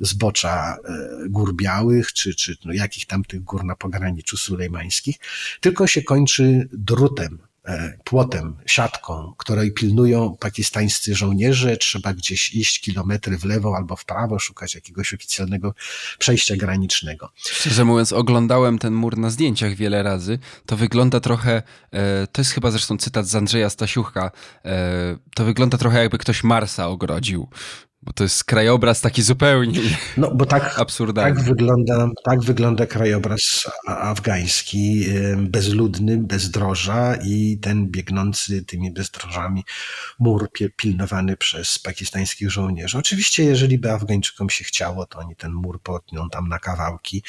[0.00, 5.16] zbocza e, gór białych, czy, czy no jakich tam tych gór na pograniczu sulejmańskich,
[5.60, 7.38] tylko się kończy drutem
[8.04, 11.76] płotem, siatką, której pilnują pakistańscy żołnierze.
[11.76, 15.74] Trzeba gdzieś iść kilometry w lewo albo w prawo, szukać jakiegoś oficjalnego
[16.18, 17.30] przejścia granicznego.
[17.36, 20.38] Szczerze mówiąc, oglądałem ten mur na zdjęciach wiele razy.
[20.66, 24.30] To wygląda trochę, e, to jest chyba zresztą cytat z Andrzeja Stasiucha,
[24.64, 27.48] e, to wygląda trochę jakby ktoś Marsa ogrodził.
[28.06, 29.80] Bo to jest krajobraz taki zupełnie
[30.16, 31.36] no, bo tak, absurdalny.
[31.36, 39.64] Tak wygląda, tak wygląda krajobraz afgański, bezludny, bezdroża i ten biegnący tymi bezdrożami
[40.18, 42.98] mur pilnowany przez pakistańskich żołnierzy.
[42.98, 47.22] Oczywiście, jeżeli by Afgańczykom się chciało, to oni ten mur potną tam na kawałki,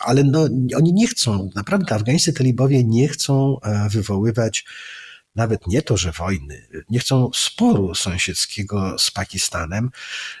[0.00, 4.64] ale no, oni nie chcą, naprawdę afgańscy talibowie nie chcą e, wywoływać
[5.36, 9.90] nawet nie to, że wojny, nie chcą sporu sąsiedzkiego z Pakistanem,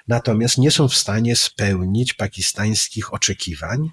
[0.08, 3.90] natomiast nie są w stanie spełnić pakistańskich oczekiwań,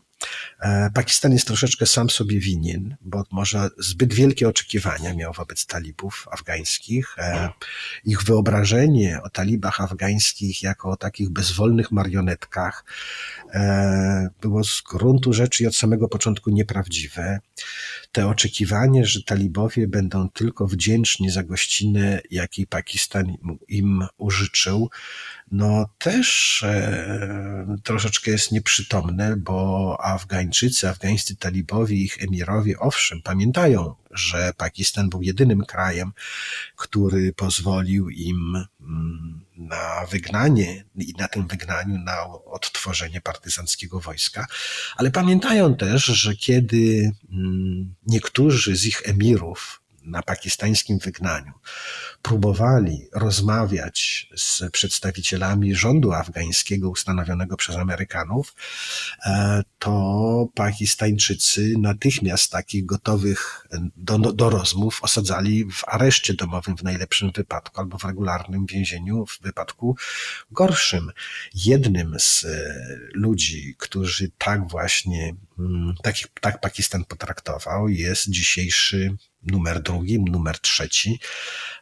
[0.94, 7.16] Pakistan jest troszeczkę sam sobie winien, bo może zbyt wielkie oczekiwania miał wobec talibów afgańskich.
[7.18, 7.50] E,
[8.06, 12.86] ich wyobrażenie o talibach afgańskich jako o takich bezwolnych marionetkach
[13.54, 17.40] e, było z gruntu rzeczy i od samego początku nieprawdziwe.
[18.12, 23.34] Te oczekiwanie, że talibowie będą tylko wdzięczni za gościnę, jakiej Pakistan
[23.68, 24.90] im użyczył,
[25.52, 34.54] no też e, troszeczkę jest nieprzytomne, bo Afgańczycy, afgańscy talibowie, ich emirowie, owszem, pamiętają, że
[34.58, 36.12] Pakistan był jedynym krajem,
[36.76, 44.48] który pozwolił im mm, na wygnanie i na tym wygnaniu na odtworzenie partyzanckiego wojska,
[44.96, 51.54] ale pamiętają też, że kiedy mm, niektórzy z ich emirów na pakistańskim wygnaniu
[52.22, 58.56] próbowali rozmawiać z przedstawicielami rządu afgańskiego ustanowionego przez Amerykanów,
[59.26, 67.32] e, to Pakistańczycy natychmiast takich gotowych do, do rozmów osadzali w areszcie domowym w najlepszym
[67.32, 69.96] wypadku albo w regularnym więzieniu w wypadku
[70.52, 71.12] gorszym.
[71.56, 72.50] Jednym z e,
[73.14, 75.36] ludzi, którzy tak właśnie,
[76.04, 81.20] tak, tak Pakistan potraktował, jest dzisiejszy numer drugi, numer trzeci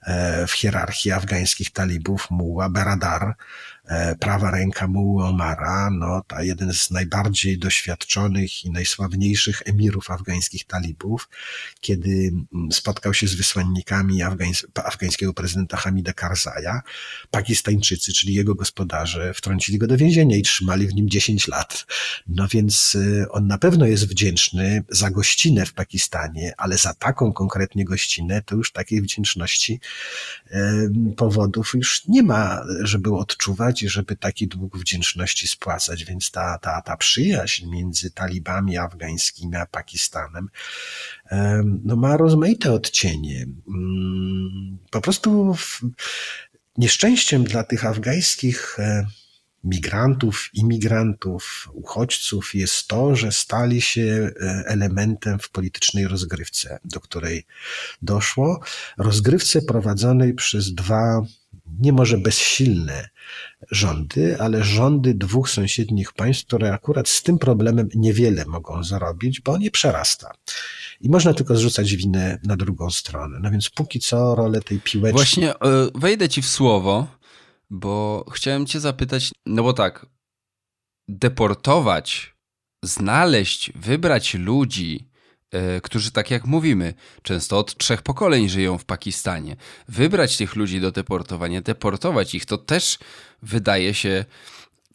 [0.02, 3.36] e, w hierarchii afgańskich talibów, Muła Beradar,
[4.20, 11.30] prawa ręka Muły Omara, no, ta jeden z najbardziej doświadczonych i najsławniejszych emirów afgańskich talibów,
[11.80, 16.82] kiedy mm, spotkał się z wysłannikami afgańs afgańskiego prezydenta Hamida Karzaja,
[17.32, 21.86] Pakistańczycy, czyli jego gospodarze, wtrącili go do więzienia i trzymali w nim 10 lat.
[22.28, 27.34] No więc e, on na pewno jest wdzięczny za gościnę w Pakistanie, ale za taką
[27.34, 29.80] konkretnie gościnę to już takiej wdzięczności
[31.18, 36.06] powodów już nie ma, żeby odczuwać i żeby taki dług wdzięczności spłacać.
[36.06, 40.50] Więc ta, ta, ta przyjaźń między talibami afgańskimi a Pakistanem
[41.84, 43.46] no, ma rozmaite odcienie.
[43.68, 45.56] Mm, po prostu
[46.78, 49.06] nieszczęściem dla tych afgańskich e,
[49.64, 54.02] migrantów, imigrantów, uchodźców jest to, że stali się
[54.42, 57.46] e, elementem w politycznej rozgrywce, do której
[58.02, 58.60] doszło.
[58.98, 61.22] Rozgrywce prowadzonej przez dwa,
[61.80, 63.10] nie może bezsilne
[63.72, 69.58] rządy, ale rządy dwóch sąsiednich państw, które akurat z tym problemem niewiele mogą zrobić, bo
[69.58, 70.32] nie przerasta.
[71.02, 73.40] I można tylko zrzucać winę na drugą stronę.
[73.42, 75.18] No więc póki co rolę tej piłeczki.
[75.18, 77.22] Właśnie e, wejdę ci w słowo
[77.72, 80.06] bo chciałem Cię zapytać, no bo tak,
[81.08, 82.36] deportować,
[82.84, 85.11] znaleźć, wybrać ludzi,
[85.84, 89.56] którzy, tak jak mówimy, często od trzech pokoleń żyją w Pakistanie,
[89.88, 92.98] wybrać tych ludzi do deportowania, deportować ich, to też
[93.42, 94.26] wydaje się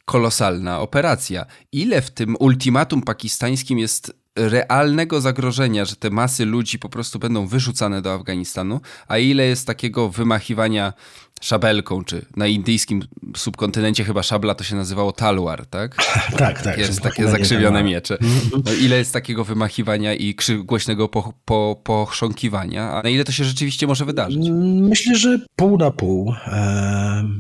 [0.05, 1.47] kolosalna operacja.
[1.73, 7.47] Ile w tym ultimatum pakistańskim jest realnego zagrożenia, że te masy ludzi po prostu będą
[7.47, 10.92] wyrzucane do Afganistanu, a ile jest takiego wymachiwania
[11.40, 13.03] szabelką, czy na indyjskim
[13.37, 15.96] subkontynencie chyba szabla to się nazywało talwar, tak?
[16.38, 16.79] tak, tak.
[16.79, 18.18] Jest takie zakrzywione miecze.
[18.64, 23.44] No, ile jest takiego wymachiwania i głośnego po, po, pochrząkiwania, a na ile to się
[23.44, 24.49] rzeczywiście może wydarzyć?
[24.81, 26.35] Myślę, że pół na pół,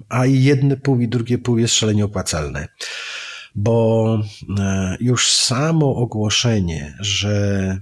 [0.08, 2.68] a jedne pół i drugie pół jest szalenie opłacalne
[3.56, 4.18] bo
[4.58, 7.78] e, już samo ogłoszenie, że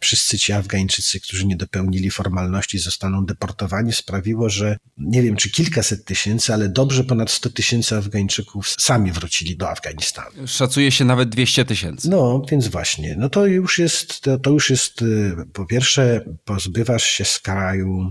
[0.00, 6.04] wszyscy ci Afgańczycy, którzy nie dopełnili formalności, zostaną deportowani, sprawiło, że nie wiem czy kilkaset
[6.04, 10.46] tysięcy, ale dobrze ponad 100 tysięcy Afgańczyków sami wrócili do Afganistanu.
[10.46, 12.10] Szacuje się nawet 200 tysięcy.
[12.10, 17.04] No, więc właśnie, no to już jest, to, to już jest, y, po pierwsze, pozbywasz
[17.04, 18.10] się z kraju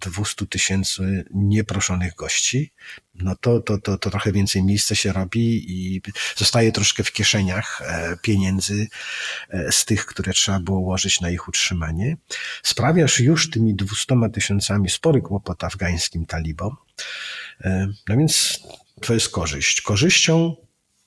[0.00, 2.72] 200 e, tysięcy nieproszonych gości,
[3.22, 6.02] no to, to, to, to trochę więcej miejsca się robi i
[6.36, 8.88] zostaje troszkę w kieszeniach e, pieniędzy
[9.50, 12.16] e, z tych, które trzeba było łożyć na ich utrzymanie.
[12.62, 16.76] Sprawiasz już tymi dwustoma tysiącami spory kłopot afgańskim talibom.
[17.60, 18.60] E, no więc
[19.00, 19.80] to jest korzyść.
[19.80, 20.56] Korzyścią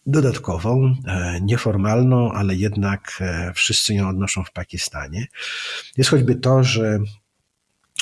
[0.06, 0.96] dodatkową,
[1.42, 3.24] nieformalną, ale jednak
[3.56, 5.28] wszyscy ją odnoszą w Pakistanie,
[5.98, 7.00] jest choćby to, że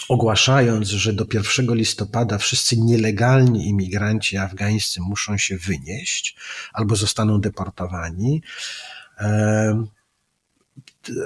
[0.10, 6.36] ogłaszając, że do 1 listopada wszyscy nielegalni imigranci afgańscy muszą się wynieść
[6.74, 8.42] albo zostaną deportowani.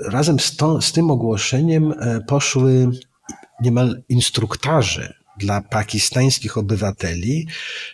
[0.05, 2.89] Razem z, to, z tym ogłoszeniem e, poszły
[3.61, 7.47] niemal instruktarzy dla pakistańskich obywateli,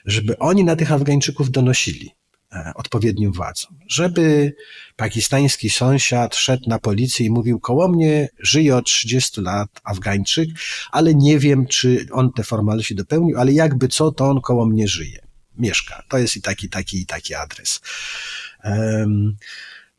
[0.06, 2.12] żeby oni na tych Afgańczyków donosili.
[2.54, 3.80] E, odpowiednim władzom.
[3.88, 4.54] Żeby
[4.96, 10.50] pakistański sąsiad szedł na policję i mówił, koło mnie żyje od 30 lat Afgańczyk,
[10.92, 14.88] ale nie wiem, czy on te formalności dopełnił, ale jakby co, to on koło mnie
[14.88, 15.20] żyje.
[15.58, 16.04] Mieszka.
[16.10, 17.82] To jest i taki, taki, i taki adres.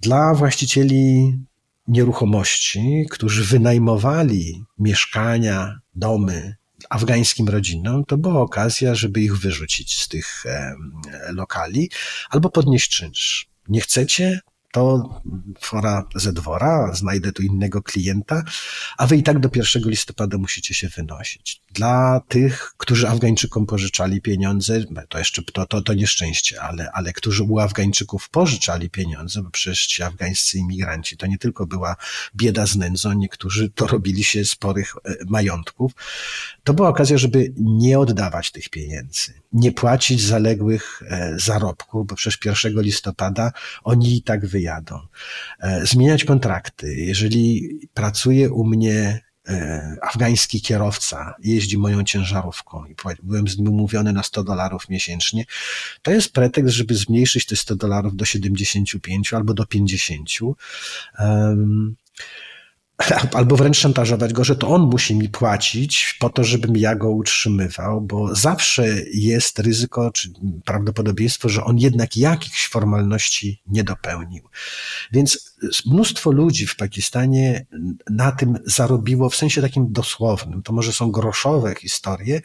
[0.00, 1.32] Dla właścicieli
[1.88, 6.56] nieruchomości, którzy wynajmowali mieszkania, domy
[6.90, 10.44] afgańskim rodzinom, to była okazja, żeby ich wyrzucić z tych
[11.28, 11.90] lokali
[12.30, 13.48] albo podnieść czynsz.
[13.68, 14.40] Nie chcecie?
[14.72, 15.20] To
[15.60, 18.42] fora ze dwora, znajdę tu innego klienta,
[18.98, 21.62] a wy i tak do 1 listopada musicie się wynosić.
[21.72, 27.42] Dla tych, którzy Afgańczykom pożyczali pieniądze, to jeszcze to, to, to nieszczęście, ale, ale którzy
[27.42, 31.96] u Afgańczyków pożyczali pieniądze, bo przecież ci afgańscy imigranci to nie tylko była
[32.36, 35.92] bieda z nędzą, niektórzy to robili się sporych e, majątków,
[36.64, 42.64] to była okazja, żeby nie oddawać tych pieniędzy, nie płacić zaległych e, zarobków, bo przecież
[42.64, 43.52] 1 listopada
[43.84, 45.00] oni i tak wyjechali wyjadą.
[45.60, 46.94] E, zmieniać kontrakty.
[46.94, 54.12] Jeżeli pracuje u mnie e, afgański kierowca jeździ moją ciężarówką i byłem z nim umówiony
[54.12, 55.44] na 100 dolarów miesięcznie,
[56.02, 60.28] to jest pretekst, żeby zmniejszyć te 100 dolarów do 75 albo do 50.
[61.18, 61.96] Um,
[63.38, 67.10] albo wręcz szantażować go, że to on musi mi płacić po to, żebym ja go
[67.10, 70.32] utrzymywał, bo zawsze jest ryzyko czy
[70.64, 74.48] prawdopodobieństwo, że on jednak jakichś formalności nie dopełnił.
[75.12, 75.52] Więc
[75.86, 77.66] mnóstwo ludzi w Pakistanie
[78.10, 80.62] na tym zarobiło w sensie takim dosłownym.
[80.62, 82.40] To może są groszowe historie,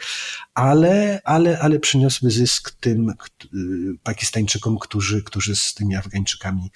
[0.53, 3.13] ale, ale, ale przyniosły zysk tym
[4.03, 6.71] Pakistańczykom, którzy, którzy z tymi Afgańczykami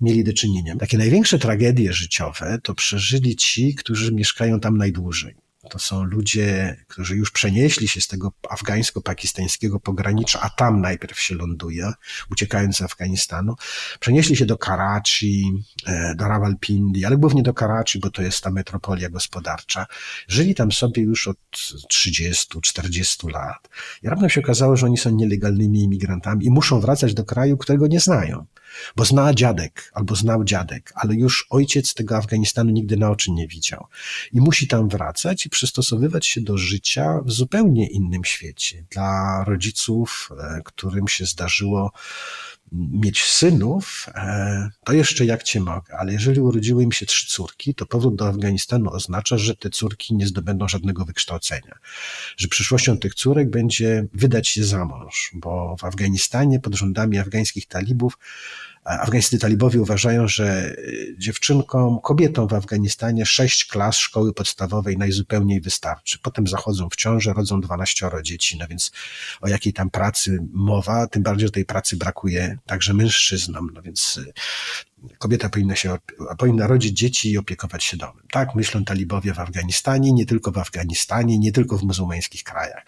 [0.00, 0.76] mieli do czynienia.
[0.76, 2.74] Takie największe tragedie życiowe to
[3.20, 5.34] przeżyli ci, którzy mieszkają tam najdłużej.
[5.70, 11.34] To są ludzie, którzy już przenieśli się z tego afgańsko-pakistańskiego pogranicza, a tam najpierw się
[11.34, 11.92] ląduje,
[12.30, 13.54] uciekając z Afganistanu.
[14.00, 15.52] Przenieśli się do Karachi,
[15.86, 19.86] e, do Rawalpindi, ale głównie do Karachi, bo to jest ta metropolia gospodarcza.
[20.28, 21.38] Żyli tam sobie już od
[21.88, 23.68] 30-40 lat.
[24.02, 27.86] I raptem się okazało, że oni są nielegalnymi imigrantami i muszą wracać do kraju, którego
[27.86, 28.46] nie znają.
[28.96, 33.48] Bo zna dziadek albo znał dziadek, ale już ojciec tego Afganistanu nigdy na oczy nie
[33.48, 33.86] widział.
[34.32, 38.84] I musi tam wracać i przystosowywać się do życia w zupełnie innym świecie.
[38.90, 41.92] Dla rodziców, e, którym się zdarzyło
[42.72, 47.74] mieć synów, e, to jeszcze jak cię mogę, ale jeżeli urodziły im się trzy córki,
[47.74, 51.78] to powrót do Afganistanu oznacza, że te córki nie zdobędą żadnego wykształcenia.
[52.36, 57.66] Że przyszłością tych córek będzie wydać się za mąż, bo w Afganistanie pod rządami afgańskich
[57.66, 58.18] talibów
[58.98, 66.18] Afgańscy talibowie uważają, że y, dziewczynkom, kobietom w Afganistanie sześć klas szkoły podstawowej najzupełniej wystarczy.
[66.22, 68.92] Potem zachodzą w ciążę, rodzą 12 dzieci, no więc
[69.40, 74.16] o jakiej tam pracy mowa, tym bardziej, że tej pracy brakuje także mężczyznom, no więc
[74.16, 74.32] y,
[75.18, 75.96] kobieta powinna się,
[76.38, 78.24] powinna rodzić dzieci i opiekować się domem.
[78.32, 82.84] Tak myślą talibowie w Afganistanie, nie tylko w Afganistanie, nie tylko w muzułmańskich krajach.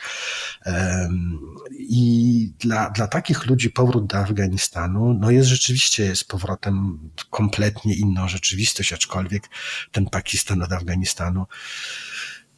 [1.78, 6.98] I dla, dla takich ludzi powrót do Afganistanu, no jest rzeczywiście z powrotem
[7.30, 9.48] kompletnie inną rzeczywistość, aczkolwiek
[9.92, 11.46] ten Pakistan od Afganistanu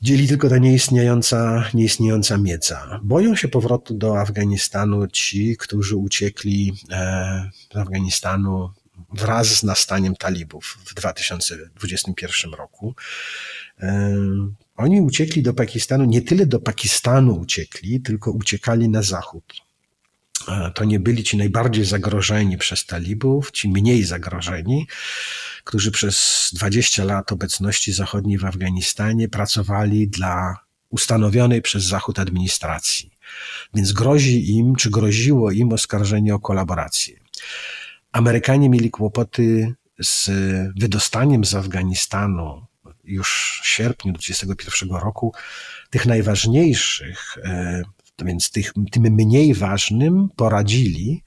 [0.03, 3.01] dzieli tylko ta nieistniejąca, nieistniejąca mieca.
[3.03, 8.71] Boją się powrotu do Afganistanu ci, którzy uciekli e, z Afganistanu
[9.13, 12.95] wraz z nastaniem talibów w 2021 roku.
[14.77, 19.45] Oni uciekli do Pakistanu, nie tyle do Pakistanu uciekli, tylko uciekali na zachód.
[20.75, 24.87] To nie byli ci najbardziej zagrożeni przez talibów, ci mniej zagrożeni,
[25.65, 30.57] którzy przez 20 lat obecności zachodniej w Afganistanie pracowali dla
[30.91, 33.11] ustanowionej przez Zachód administracji.
[33.75, 37.17] Więc grozi im, czy groziło im oskarżenie o kolaborację.
[38.15, 40.31] Amerykanie mieli kłopoty z
[40.81, 42.67] wydostaniem z Afganistanu
[43.05, 45.33] już w sierpniu 2021 roku
[45.91, 47.83] tych najważniejszych, e,
[48.25, 51.23] więc tych, tym mniej ważnym poradzili,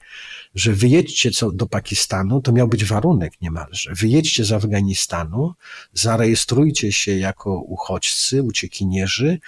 [0.54, 3.94] że wyjedźcie do Pakistanu, to miał być warunek niemalże.
[3.94, 5.54] Wyjedźcie z Afganistanu,
[5.92, 9.38] zarejestrujcie się jako uchodźcy, uciekinierzy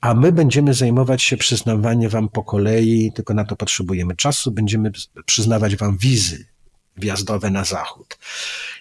[0.00, 4.90] a my będziemy zajmować się przyznawaniem wam po kolei, tylko na to potrzebujemy czasu, będziemy
[5.26, 6.50] przyznawać wam wizy
[6.96, 8.18] wjazdowe na zachód.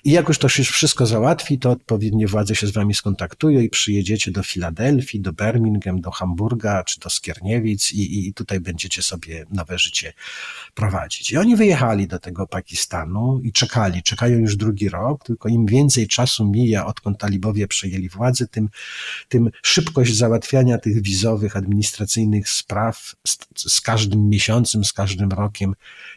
[0.04, 3.70] I jak już to się wszystko załatwi, to odpowiednie władze się z wami skontaktują i
[3.70, 9.46] przyjedziecie do Filadelfii, do Birmingham, do Hamburga czy do Skierniewic i, i tutaj będziecie sobie
[9.52, 10.14] nowe życie
[10.74, 11.32] prowadzić.
[11.32, 16.08] I oni wyjechali do tego Pakistanu i czekali, czekają już drugi rok, tylko im więcej
[16.08, 18.70] czasu mija, odkąd talibowie przejęli władzę, tym,
[19.30, 25.74] tym szybkość załatwiania tych wizowych, administracyjnych spraw z, z każdym miesiącem, z każdym rokiem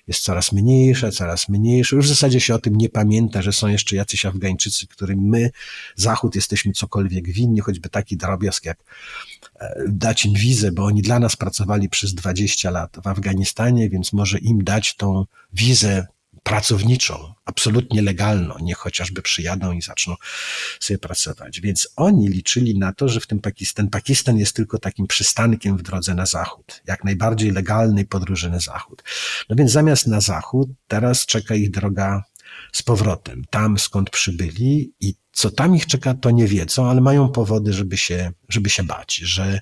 [0.07, 1.82] jest coraz mniejsza, coraz mniejsza.
[1.93, 5.51] Już w zasadzie się o tym nie pamięta, że są jeszcze jacyś Afgańczycy, którym my,
[5.97, 8.85] Zachód, jesteśmy cokolwiek winni, choćby taki drobiazg jak
[9.61, 14.12] e, dać im wizę, bo oni dla nas pracowali przez 20 lat w Afganistanie, więc
[14.12, 16.07] może im dać tą wizę
[16.43, 20.14] pracowniczą, absolutnie legalną, niech chociażby przyjadą i zaczną
[20.80, 21.61] sobie pracować.
[21.61, 25.82] Więc oni liczyli na to, że w tym Pakistan, Pakistan jest tylko takim przystankiem w
[25.82, 29.03] drodze na zachód, jak najbardziej legalnej podróży na zachód.
[29.49, 32.22] No więc zamiast na zachód, teraz czeka ich droga
[32.72, 37.28] z powrotem, tam skąd przybyli i co tam ich czeka, to nie wiedzą, ale mają
[37.28, 39.61] powody, żeby się, żeby się bać, że,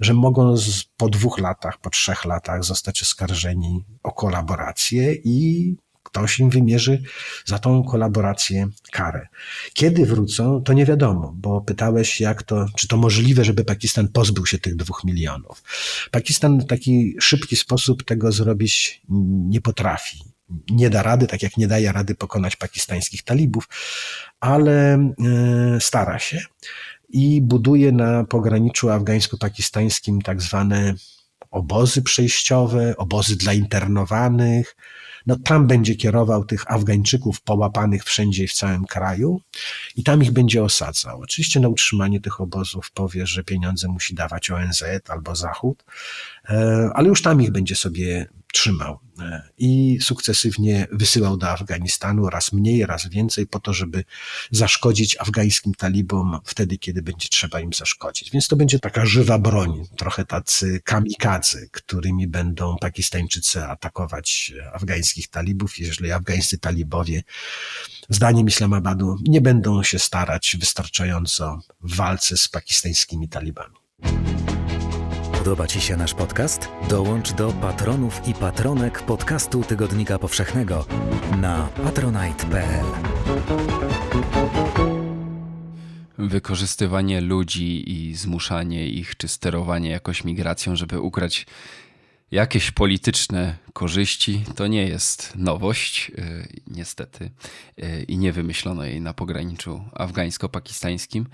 [0.00, 5.76] że mogą z, po dwóch latach, po trzech latach zostać oskarżeni o kolaborację i
[6.06, 7.02] ktoś im wymierzy
[7.44, 9.26] za tą kolaborację karę.
[9.74, 14.46] Kiedy wrócą, to nie wiadomo, bo pytałeś, jak to, czy to możliwe, żeby Pakistan pozbył
[14.46, 15.62] się tych dwóch milionów.
[16.10, 19.02] Pakistan w taki szybki sposób tego zrobić
[19.48, 20.36] nie potrafi
[20.70, 23.68] nie da rady, tak jak nie daje rady pokonać pakistańskich talibów,
[24.40, 25.10] ale e,
[25.80, 26.40] stara się
[27.08, 30.94] i buduje na pograniczu afgańsko-pakistańskim tak zwane
[31.50, 34.76] obozy przejściowe, obozy dla internowanych.
[35.26, 39.40] No tam będzie kierował tych Afgańczyków połapanych wszędzie i w całym kraju
[39.96, 41.20] i tam ich będzie osadzał.
[41.20, 45.84] Oczywiście na utrzymanie tych obozów powie, że pieniądze musi dawać ONZ albo Zachód,
[46.94, 48.98] ale już tam ich będzie sobie trzymał.
[49.58, 54.04] i sukcesywnie wysyłał do Afganistanu raz mniej, raz więcej po to, żeby
[54.50, 58.30] zaszkodzić afgańskim talibom wtedy, kiedy będzie trzeba im zaszkodzić.
[58.30, 65.78] Więc to będzie taka żywa broń, trochę tacy kamikadzy, którymi będą Pakistańczycy atakować afgańskich talibów,
[65.78, 67.22] jeżeli afgańscy talibowie
[68.08, 73.74] zdaniem Islamabadu nie będą się starać wystarczająco w walce z pakistańskimi talibami.
[75.46, 76.68] Podoba Ci się nasz podcast?
[76.88, 80.86] Dołącz do patronów i patronek podcastu Tygodnika Powszechnego
[81.40, 82.84] na patronite.pl.
[86.18, 91.46] Wykorzystywanie ludzi i zmuszanie ich, czy sterowanie jakoś migracją, żeby ugrać
[92.30, 97.30] jakieś polityczne korzyści, to nie jest nowość, yy, niestety,
[97.76, 101.24] yy, i nie wymyślono jej na pograniczu afgańsko-pakistańskim.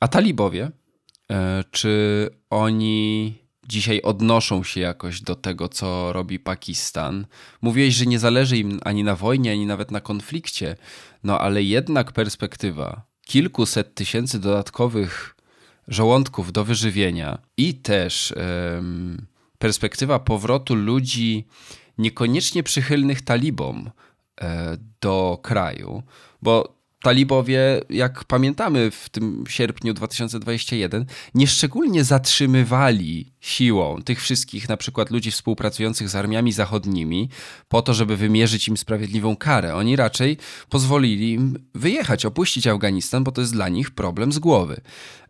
[0.00, 0.70] A talibowie,
[1.70, 3.34] czy oni
[3.68, 7.26] dzisiaj odnoszą się jakoś do tego, co robi Pakistan?
[7.62, 10.76] Mówiłeś, że nie zależy im ani na wojnie, ani nawet na konflikcie,
[11.24, 15.36] no ale jednak perspektywa kilkuset tysięcy dodatkowych
[15.88, 18.34] żołądków do wyżywienia i też
[19.58, 21.46] perspektywa powrotu ludzi
[21.98, 23.90] niekoniecznie przychylnych talibom
[24.40, 26.02] e, do kraju,
[26.42, 35.10] bo talibowie, jak pamiętamy w tym sierpniu 2021, nieszczególnie zatrzymywali siłą tych wszystkich na przykład
[35.10, 37.28] ludzi współpracujących z armiami zachodnimi
[37.68, 39.74] po to, żeby wymierzyć im sprawiedliwą karę.
[39.74, 40.36] Oni raczej
[40.68, 44.80] pozwolili im wyjechać, opuścić Afganistan, bo to jest dla nich problem z głowy.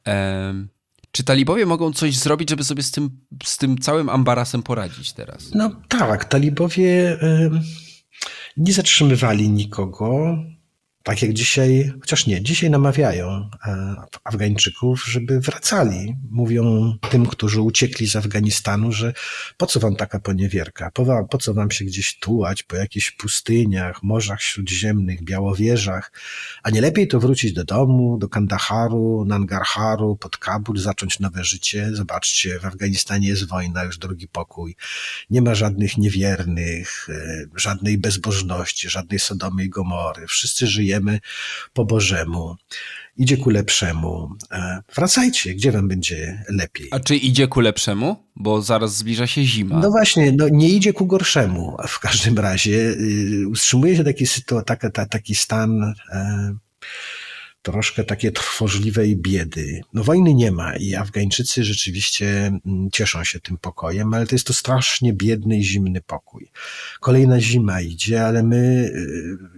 [0.05, 0.69] Ehm,
[1.13, 3.11] czy talibowie mogą coś zrobić, żeby sobie z tym,
[3.45, 5.51] z tym całym ambarasem poradzić teraz?
[5.55, 7.19] No tak, talibowie
[8.57, 10.37] nie zatrzymywali nikogo.
[11.09, 13.95] Tak jak dzisiaj, chociaż nie, dzisiaj namawiają e,
[14.25, 16.17] Afgańczyków, żeby wracali.
[16.31, 19.13] Mówią tym, którzy uciekli z Afganistanu, że
[19.57, 20.91] po co wam taka poniewierka?
[20.91, 26.13] Po, po co wam się gdzieś tułać po jakichś pustyniach, morzach śródziemnych, białowieżach?
[26.63, 31.91] A nie lepiej to wrócić do domu, do Kandaharu, Nangarharu, pod Kabul, zacząć nowe życie?
[31.93, 34.77] Zobaczcie, w Afganistanie jest wojna, już drugi pokój.
[35.31, 40.27] Nie ma żadnych niewiernych, e, żadnej bezbożności, żadnej Sodomy i Gomory.
[40.27, 41.21] Wszyscy żyjemy żyjemy
[41.73, 42.57] po Bożemu,
[43.17, 44.37] idzie ku lepszemu.
[44.53, 46.89] E, wracajcie, gdzie wam będzie lepiej.
[46.91, 48.17] A czy idzie ku lepszemu?
[48.37, 49.81] Bo zaraz zbliża się zima.
[49.81, 51.77] No właśnie, no nie idzie ku gorszemu.
[51.89, 54.25] W każdym razie y, utrzymuje się taki,
[54.67, 56.57] taki, taki stan e,
[57.63, 59.81] troszkę takie trwożliwej biedy.
[59.93, 62.27] No wojny nie ma i Afgańczycy rzeczywiście
[62.67, 66.51] mm, cieszą się tym pokojem, ale to jest to strasznie biedny i zimny pokój.
[67.01, 69.58] Kolejna zima idzie, ale my y,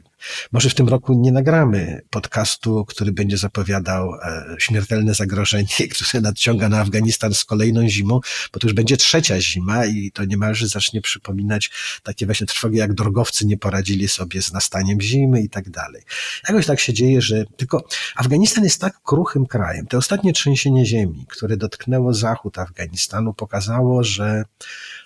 [0.53, 6.69] może w tym roku nie nagramy podcastu, który będzie zapowiadał e, śmiertelne zagrożenie, które nadciąga
[6.69, 8.21] na Afganistan z kolejną zimą,
[8.53, 11.71] bo to już będzie trzecia zima i to niemalże zacznie przypominać
[12.03, 16.03] takie właśnie trwogi, jak drogowcy nie poradzili sobie z nastaniem zimy i tak dalej.
[16.49, 17.85] Jakoś tak się dzieje, że tylko
[18.17, 19.87] Afganistan jest tak kruchym krajem.
[19.87, 24.45] Te ostatnie trzęsienie ziemi, które dotknęło zachód Afganistanu, pokazało, że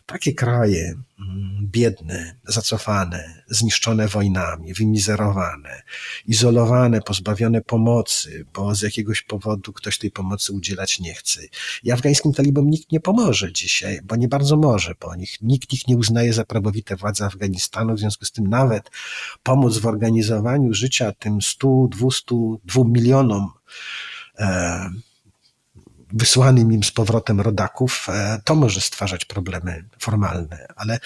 [0.06, 5.82] takie kraje mm, biedne, zacofane, zniszczone wojnami, wymizerowane,
[6.26, 11.40] izolowane, pozbawione pomocy, bo z jakiegoś powodu ktoś tej pomocy udzielać nie chce.
[11.82, 15.42] I afgańskim talibom nikt nie pomoże dzisiaj, bo nie bardzo może po nich.
[15.42, 18.90] Nikt ich nie uznaje za prawowite władze Afganistanu, w związku z tym nawet
[19.42, 22.34] pomóc w organizowaniu życia tym 100, 200,
[22.64, 23.50] 2 milionom
[24.38, 24.90] e,
[26.14, 31.00] wysłanym im z powrotem rodaków, e, to może stwarzać problemy formalne, ale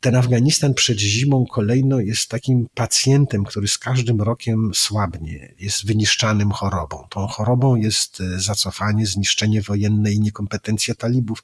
[0.00, 6.50] ten Afganistan przed zimą kolejno jest takim pacjentem, który z każdym rokiem słabnie, jest wyniszczanym
[6.50, 7.06] chorobą.
[7.10, 11.42] Tą chorobą jest e, zacofanie, zniszczenie wojenne i niekompetencja talibów.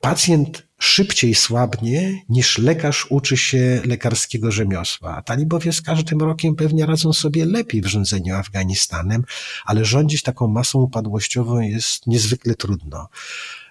[0.00, 5.22] Pacjent szybciej słabnie niż lekarz uczy się lekarskiego rzemiosła.
[5.22, 9.24] Talibowie z każdym rokiem pewnie radzą sobie lepiej w rządzeniu Afganistanem,
[9.64, 13.08] ale rządzić taką masą upadłościową jest niezwykle trudno.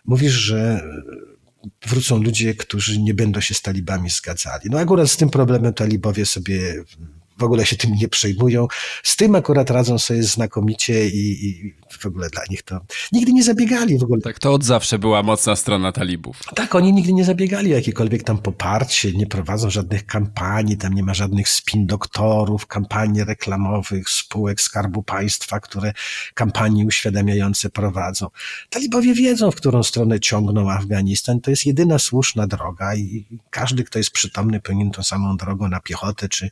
[0.06, 0.82] Mówisz, że
[1.88, 4.70] wrócą ludzie, którzy nie będą się z talibami zgadzali.
[4.70, 6.84] No akurat z tym problemem talibowie sobie
[7.38, 8.68] w ogóle się tym nie przejmują.
[9.04, 12.80] Z tym akurat radzą sobie znakomicie i, i, w ogóle dla nich to
[13.12, 14.22] nigdy nie zabiegali w ogóle.
[14.22, 16.40] Tak, to od zawsze była mocna strona talibów.
[16.56, 21.04] Tak, oni nigdy nie zabiegali o jakiekolwiek tam poparcie, nie prowadzą żadnych kampanii, tam nie
[21.04, 25.94] ma żadnych spin doktorów, kampanii reklamowych, spółek Skarbu Państwa, które
[26.34, 28.28] kampanii uświadamiające prowadzą.
[28.70, 31.42] Talibowie wiedzą, w którą stronę ciągną Afganistan.
[31.42, 35.80] To jest jedyna słuszna droga i każdy, kto jest przytomny, powinien tą samą drogą na
[35.80, 36.50] piechotę czy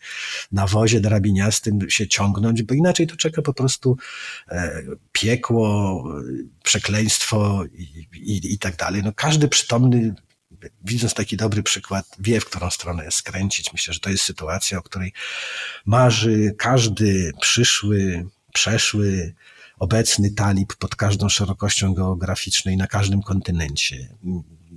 [0.52, 3.98] na wozie drabiniastym się ciągnąć, bo inaczej to czeka po prostu
[4.50, 6.04] e, piekło,
[6.64, 9.02] przekleństwo i, i, i tak dalej.
[9.04, 10.16] No każdy przytomny
[10.86, 13.74] widząc taki dobry przykład, wie, w którą stronę skręcić.
[13.74, 15.14] Myślę, że to jest sytuacja, o której
[15.86, 19.36] marzy każdy przyszły, przeszły,
[19.80, 24.16] obecny talib pod każdą szerokością geograficzną i na każdym kontynencie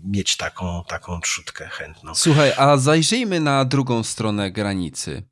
[0.05, 2.15] mieć taką, taką trzutkę chętną.
[2.15, 5.23] Słuchaj, a zajrzyjmy na drugą stronę granicy,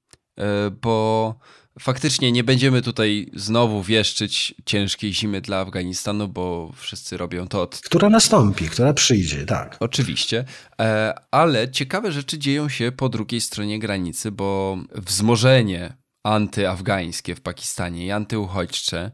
[0.82, 1.34] bo
[1.80, 7.80] faktycznie nie będziemy tutaj znowu wieszczyć ciężkiej zimy dla Afganistanu, bo wszyscy robią to od...
[7.84, 9.76] Która nastąpi, która przyjdzie, tak.
[9.80, 10.44] Oczywiście,
[10.80, 18.06] e, ale ciekawe rzeczy dzieją się po drugiej stronie granicy, bo wzmożenie antyafgańskie w Pakistanie
[18.06, 19.10] i antyuchodźcze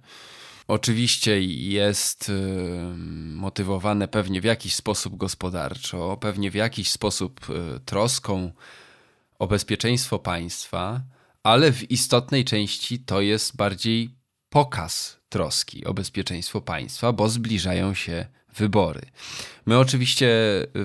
[0.68, 2.32] oczywiście jest y,
[3.34, 7.40] motywowane pewnie w jakiś sposób gospodarczo, pewnie w jakiś sposób
[7.84, 8.52] troską
[9.40, 11.00] o bezpieczeństwo państwa,
[11.42, 14.10] ale w istotnej części to jest bardziej
[14.48, 18.26] pokaz troski o bezpieczeństwo państwa, bo zbliżają się
[18.56, 19.00] wybory.
[19.66, 20.28] My oczywiście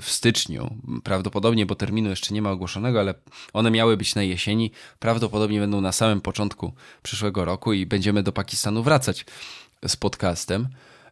[0.01, 3.13] w styczniu, prawdopodobnie, bo terminu jeszcze nie ma ogłoszonego, ale
[3.53, 8.31] one miały być na jesieni, prawdopodobnie będą na samym początku przyszłego roku i będziemy do
[8.31, 9.25] Pakistanu wracać
[9.87, 10.67] z podcastem.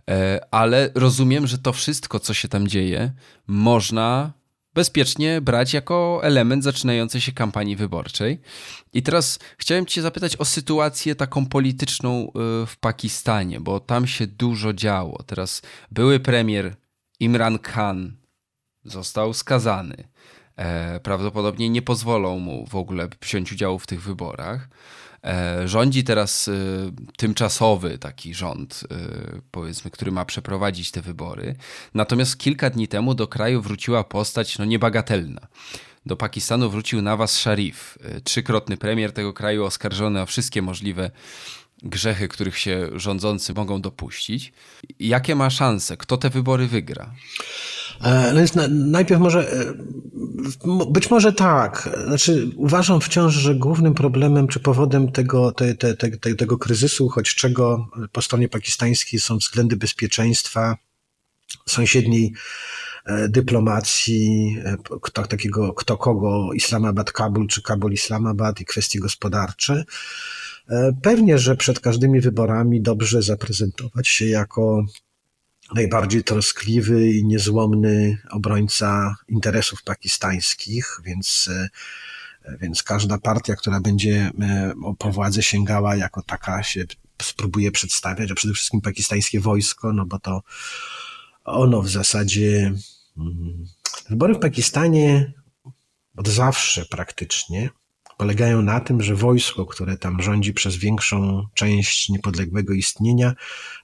[0.09, 3.11] E, ale rozumiem, że to wszystko, co się tam dzieje,
[3.47, 4.31] można
[4.74, 8.41] bezpiecznie brać jako element zaczynającej się kampanii wyborczej.
[8.93, 12.32] I teraz chciałem Cię zapytać o sytuację taką polityczną y,
[12.65, 15.24] w Pakistanie, bo tam się dużo działo.
[15.24, 15.61] Teraz
[15.91, 16.76] były premier
[17.19, 18.15] Imran Khan
[18.86, 20.13] został skazany.
[20.55, 24.69] E, prawdopodobnie nie pozwolą mu w ogóle wziąć udziału w tych wyborach.
[25.24, 26.51] E, rządzi teraz e,
[27.17, 28.95] tymczasowy taki rząd, e,
[29.51, 31.55] powiedzmy, który ma przeprowadzić te wybory.
[31.93, 35.47] Natomiast kilka dni temu do kraju wróciła postać no, niebagatelna.
[36.05, 41.11] Do Pakistanu wrócił Nawaz Sharif, trzykrotny premier tego kraju, oskarżony o wszystkie możliwe
[41.84, 44.53] grzechy, których się rządzący mogą dopuścić.
[44.99, 45.97] Jakie ma szanse?
[45.97, 47.13] Kto te wybory wygra?
[48.01, 49.73] E, no więc najpierw może, e,
[50.91, 51.89] być może tak.
[52.07, 57.87] Znaczy, uważam wciąż, że głównym problemem czy powodem tego, te, te, te, tego kryzysu uchodźczego
[58.11, 60.77] po stronie pakistańskiej są względy bezpieczeństwa
[61.69, 62.33] sąsiedniej
[63.05, 64.57] e, dyplomacji,
[65.01, 69.83] kto, takiego, kto kogo, Islamabad, Kabul czy Kabul, Islamabad i kwestie gospodarcze.
[71.01, 74.85] Pewnie, że przed każdymi wyborami dobrze zaprezentować się jako
[75.76, 81.49] najbardziej troskliwy i niezłomny obrońca interesów pakistańskich, więc,
[82.45, 86.86] e, więc każda partia, która będzie e, po władzę sięgała, jako taka się
[87.21, 90.41] spróbuje przedstawiać, a przede wszystkim pakistańskie wojsko, no bo to
[91.43, 92.74] ono w zasadzie.
[93.17, 93.65] Mm,
[94.09, 95.34] wybory w Pakistanie
[96.17, 97.69] od zawsze praktycznie
[98.18, 103.34] polegają na tym, że wojsko, które tam rządzi przez większą część niepodległego istnienia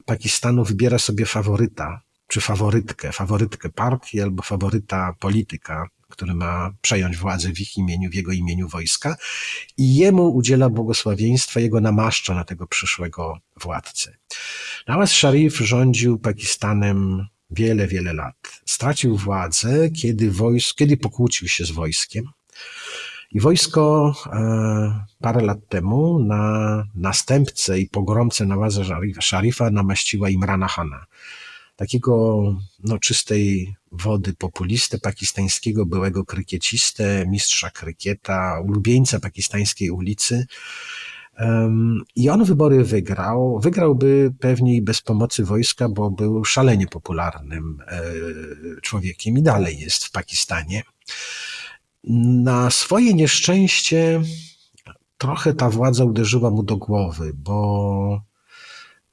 [0.05, 7.49] Pakistanu, wybiera sobie faworyta, czy faworytkę, faworytkę partii albo faworyta polityka, który ma przejąć władzę
[7.53, 9.17] w ich imieniu, w jego imieniu wojska
[9.77, 14.17] i jemu udziela błogosławieństwa, jego namaszcza na tego przyszłego władcę.
[14.87, 18.61] Nawaz Sharif rządził Pakistanem wiele, wiele lat.
[18.65, 22.25] Stracił władzę, kiedy, wojsk, kiedy pokłócił się z wojskiem,
[23.31, 28.81] i wojsko e, parę lat temu na następcę i pogromcę Nawaza
[29.19, 31.05] Szarifa namaściła Imrana Hana.
[31.75, 32.41] Takiego
[32.83, 40.47] no, czystej wody populistę pakistańskiego, byłego krykiecistę, mistrza krykieta, ulubieńca pakistańskiej ulicy.
[42.15, 43.59] I on wybory wygrał.
[43.59, 48.01] Wygrałby pewnie bez pomocy wojska, bo był szalenie popularnym e,
[48.81, 50.83] człowiekiem i dalej jest w Pakistanie.
[52.03, 54.21] Na swoje nieszczęście
[55.17, 58.21] trochę ta władza uderzyła mu do głowy, bo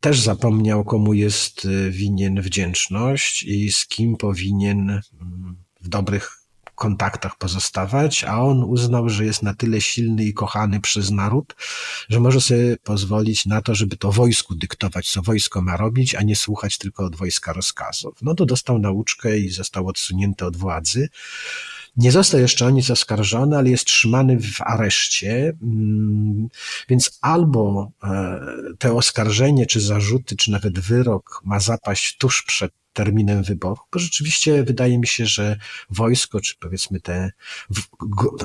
[0.01, 7.39] też zapomniał, komu jest y, winien wdzięczność i z kim powinien mm, w dobrych kontaktach
[7.39, 11.57] pozostawać, a on uznał, że jest na tyle silny i kochany przez naród,
[12.09, 16.23] że może sobie pozwolić na to, żeby to wojsku dyktować, co wojsko ma robić, a
[16.23, 18.19] nie słuchać tylko od wojska rozkazów.
[18.23, 21.09] No to dostał nauczkę i został odsunięty od władzy.
[21.97, 26.49] Nie został jeszcze o nic oskarżony, ale jest trzymany w areszcie, mm,
[26.89, 28.41] więc albo e,
[28.79, 34.65] te oskarżenie, czy zarzuty, czy nawet wyrok ma zapaść tuż przed terminem wyborów, bo rzeczywiście
[34.65, 35.57] wydaje mi się, że
[35.91, 37.31] wojsko, czy powiedzmy te,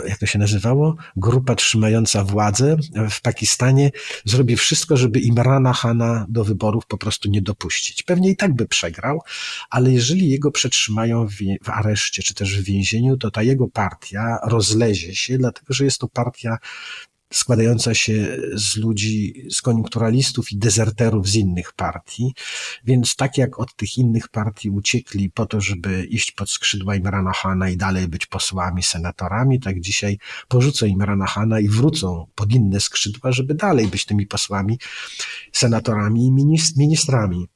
[0.08, 2.78] jak to się nazywało, grupa trzymająca władzę
[3.10, 3.92] w Pakistanie
[4.26, 8.04] zrobi wszystko, żeby Imrana Hana do wyborów po prostu nie dopuścić.
[8.04, 9.22] Pewnie i tak by przegrał,
[9.70, 11.34] ale jeżeli jego przetrzymają w,
[11.64, 16.00] w areszcie, czy też w więzieniu, to ta jego partia rozlezie się, dlatego że jest
[16.00, 16.58] to partia
[17.32, 22.34] składająca się z ludzi, z koniunkturalistów i dezerterów z innych partii,
[22.84, 27.32] więc tak jak od tych innych partii uciekli po to, żeby iść pod skrzydła Imrana
[27.32, 30.18] Hana i dalej być posłami, senatorami, tak dzisiaj
[30.48, 34.80] porzucą Imrana Hana i wrócą pod inne skrzydła, żeby dalej być tymi posłami,
[35.52, 36.32] senatorami i
[36.78, 37.48] ministrami.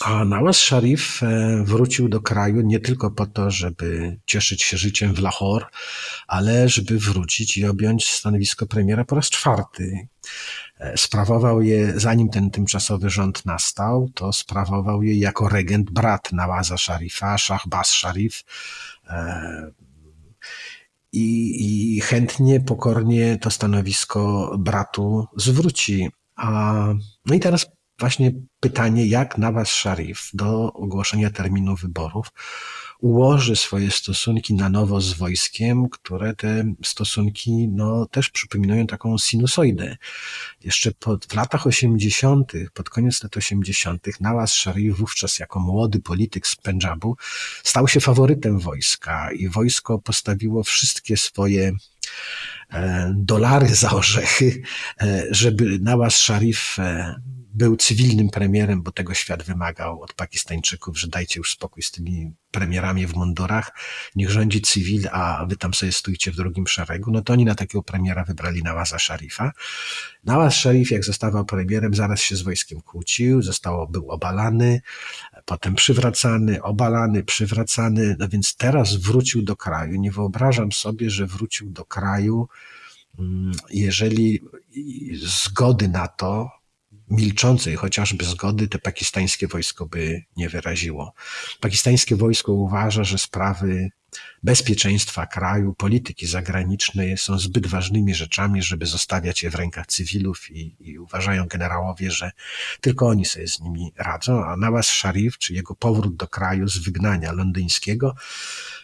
[0.00, 5.14] A Nawaz Sharif e, wrócił do kraju nie tylko po to, żeby cieszyć się życiem
[5.14, 5.66] w Lahore,
[6.26, 10.08] ale żeby wrócić i objąć stanowisko premiera po raz czwarty.
[10.78, 16.78] E, sprawował je, zanim ten tymczasowy rząd nastał, to sprawował je jako regent brat Nawaza
[16.78, 18.44] Sharifa, Shahbaz Sharif.
[19.08, 19.70] E,
[21.12, 26.08] I, I chętnie, pokornie to stanowisko bratu zwróci.
[26.36, 26.84] A,
[27.26, 27.66] no i teraz
[27.98, 32.32] właśnie pytanie, jak Nawaz Sharif do ogłoszenia terminu wyborów
[33.04, 39.96] ułoży swoje stosunki na nowo z wojskiem, które te stosunki no, też przypominają taką sinusoidę.
[40.64, 46.46] Jeszcze pod, w latach 80., pod koniec lat 80., Nawaz Sharif wówczas jako młody polityk
[46.46, 47.16] z Pendżabu
[47.62, 51.72] stał się faworytem wojska i wojsko postawiło wszystkie swoje
[52.72, 54.62] e, dolary za orzechy,
[55.00, 57.14] e, żeby Nawaz Sharif e,
[57.54, 62.32] był cywilnym premierem, bo tego świat wymagał od Pakistańczyków, że dajcie już spokój z tymi
[62.50, 63.72] premierami w mundurach,
[64.16, 67.54] niech rządzi cywil, a wy tam sobie stójcie w drugim szeregu, no to oni na
[67.54, 69.52] takiego premiera wybrali Nawaza Sharifa.
[70.24, 74.80] Nawaz Sharif, jak zostawał premierem, zaraz się z wojskiem kłócił, został, był obalany,
[75.44, 80.00] potem przywracany, obalany, przywracany, no więc teraz wrócił do kraju.
[80.00, 82.48] Nie wyobrażam sobie, że wrócił do kraju,
[83.18, 84.40] mm, jeżeli
[85.22, 86.63] zgody na to
[87.10, 91.14] milczącej chociażby zgody to pakistańskie wojsko by nie wyraziło.
[91.60, 93.90] Pakistańskie wojsko uważa, że sprawy
[94.42, 100.76] bezpieczeństwa kraju, polityki zagranicznej są zbyt ważnymi rzeczami, żeby zostawiać je w rękach cywilów i,
[100.80, 102.30] i uważają generałowie, że
[102.80, 106.78] tylko oni sobie z nimi radzą, a Nawaz Sharif, czy jego powrót do kraju z
[106.78, 108.14] wygnania londyńskiego,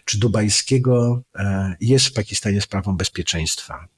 [0.04, 3.88] czy dubajskiego e, jest w Pakistanie sprawą bezpieczeństwa.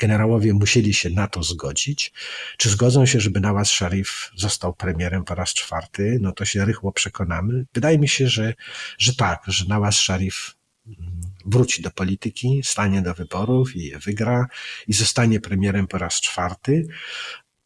[0.00, 2.12] Generałowie musieli się na to zgodzić.
[2.56, 6.18] Czy zgodzą się, żeby Nawaz Sharif został premierem po raz czwarty?
[6.20, 7.66] No to się rychło przekonamy.
[7.74, 8.54] Wydaje mi się, że,
[8.98, 14.46] że tak, że Nawaz Sharif mm, wróci do polityki, stanie do wyborów i wygra
[14.88, 16.86] i zostanie premierem po raz czwarty,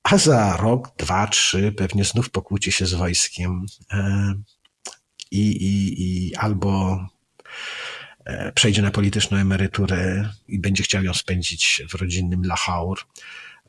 [0.03, 4.35] a za rok, dwa, trzy pewnie znów pokłóci się z wojskiem e,
[5.31, 7.01] i, i, i albo
[8.55, 12.99] przejdzie na polityczną emeryturę i będzie chciał ją spędzić w rodzinnym Lahaur,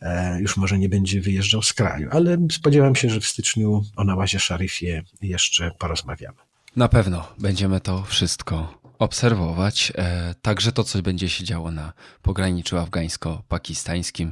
[0.01, 4.03] e, już może nie będzie wyjeżdżał z kraju, ale spodziewam się, że w styczniu o
[4.03, 6.38] Nałazie Szarifie jeszcze porozmawiamy.
[6.75, 9.91] Na pewno będziemy to wszystko obserwować.
[9.95, 14.31] E, także to, co będzie się działo na pograniczu afgańsko-pakistańskim,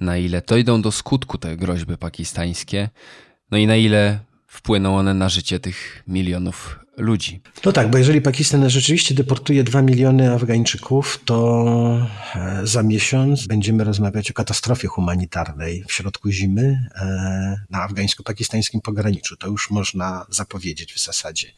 [0.00, 2.88] na ile dojdą do skutku te groźby pakistańskie,
[3.50, 7.40] no i na ile wpłyną one na życie tych milionów ludzi.
[7.64, 13.84] No tak, bo jeżeli Pakistan rzeczywiście deportuje 2 miliony Afgańczyków, to e, za miesiąc będziemy
[13.84, 19.36] rozmawiać o katastrofie humanitarnej w środku zimy e, na afgańsko-pakistańskim pograniczu.
[19.36, 21.48] To już można zapowiedzieć w zasadzie.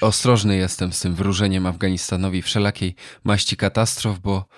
[0.00, 2.94] Ostrożny jestem z tym wróżeniem Afganistanowi wszelakiej
[3.24, 4.48] maści katastrof, bo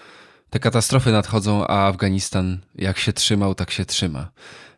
[0.51, 4.31] te katastrofy nadchodzą, a Afganistan jak się trzymał, tak się trzyma.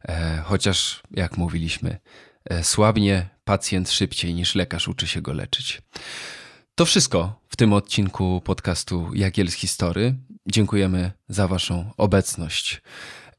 [0.09, 1.99] E, chociaż, jak mówiliśmy,
[2.63, 5.83] słabnie pacjent szybciej niż lekarz uczy się go leczyć.
[6.75, 10.15] To wszystko w tym odcinku podcastu Jagiel z History.
[10.47, 12.83] Dziękujemy za Waszą obecność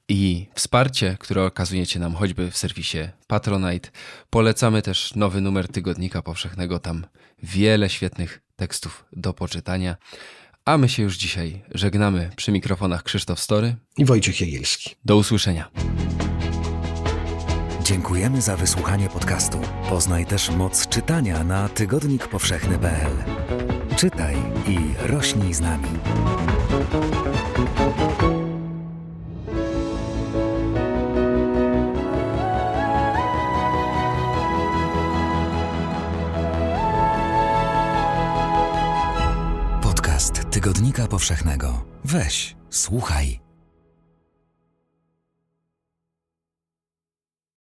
[0.09, 2.97] i wsparcie, które okazujecie nam choćby w serwisie
[3.28, 3.89] Patronite.
[4.30, 7.05] Polecamy też nowy numer Tygodnika Powszechnego, tam
[7.43, 9.95] wiele świetnych tekstów do poczytania.
[10.66, 14.95] A my się już dzisiaj żegnamy przy mikrofonach Krzysztof Story i Wojciech Jagielski.
[15.05, 15.72] Do usłyszenia.
[17.92, 19.58] Dziękujemy za wysłuchanie podcastu.
[19.89, 23.12] Poznaj też moc czytania na tygodnikpowszechny.pl.
[23.96, 24.36] Czytaj
[24.68, 24.78] i
[25.08, 25.88] rośnij z nami.
[39.82, 41.86] Podcast Tygodnika Powszechnego.
[42.06, 43.51] Weź, słuchaj.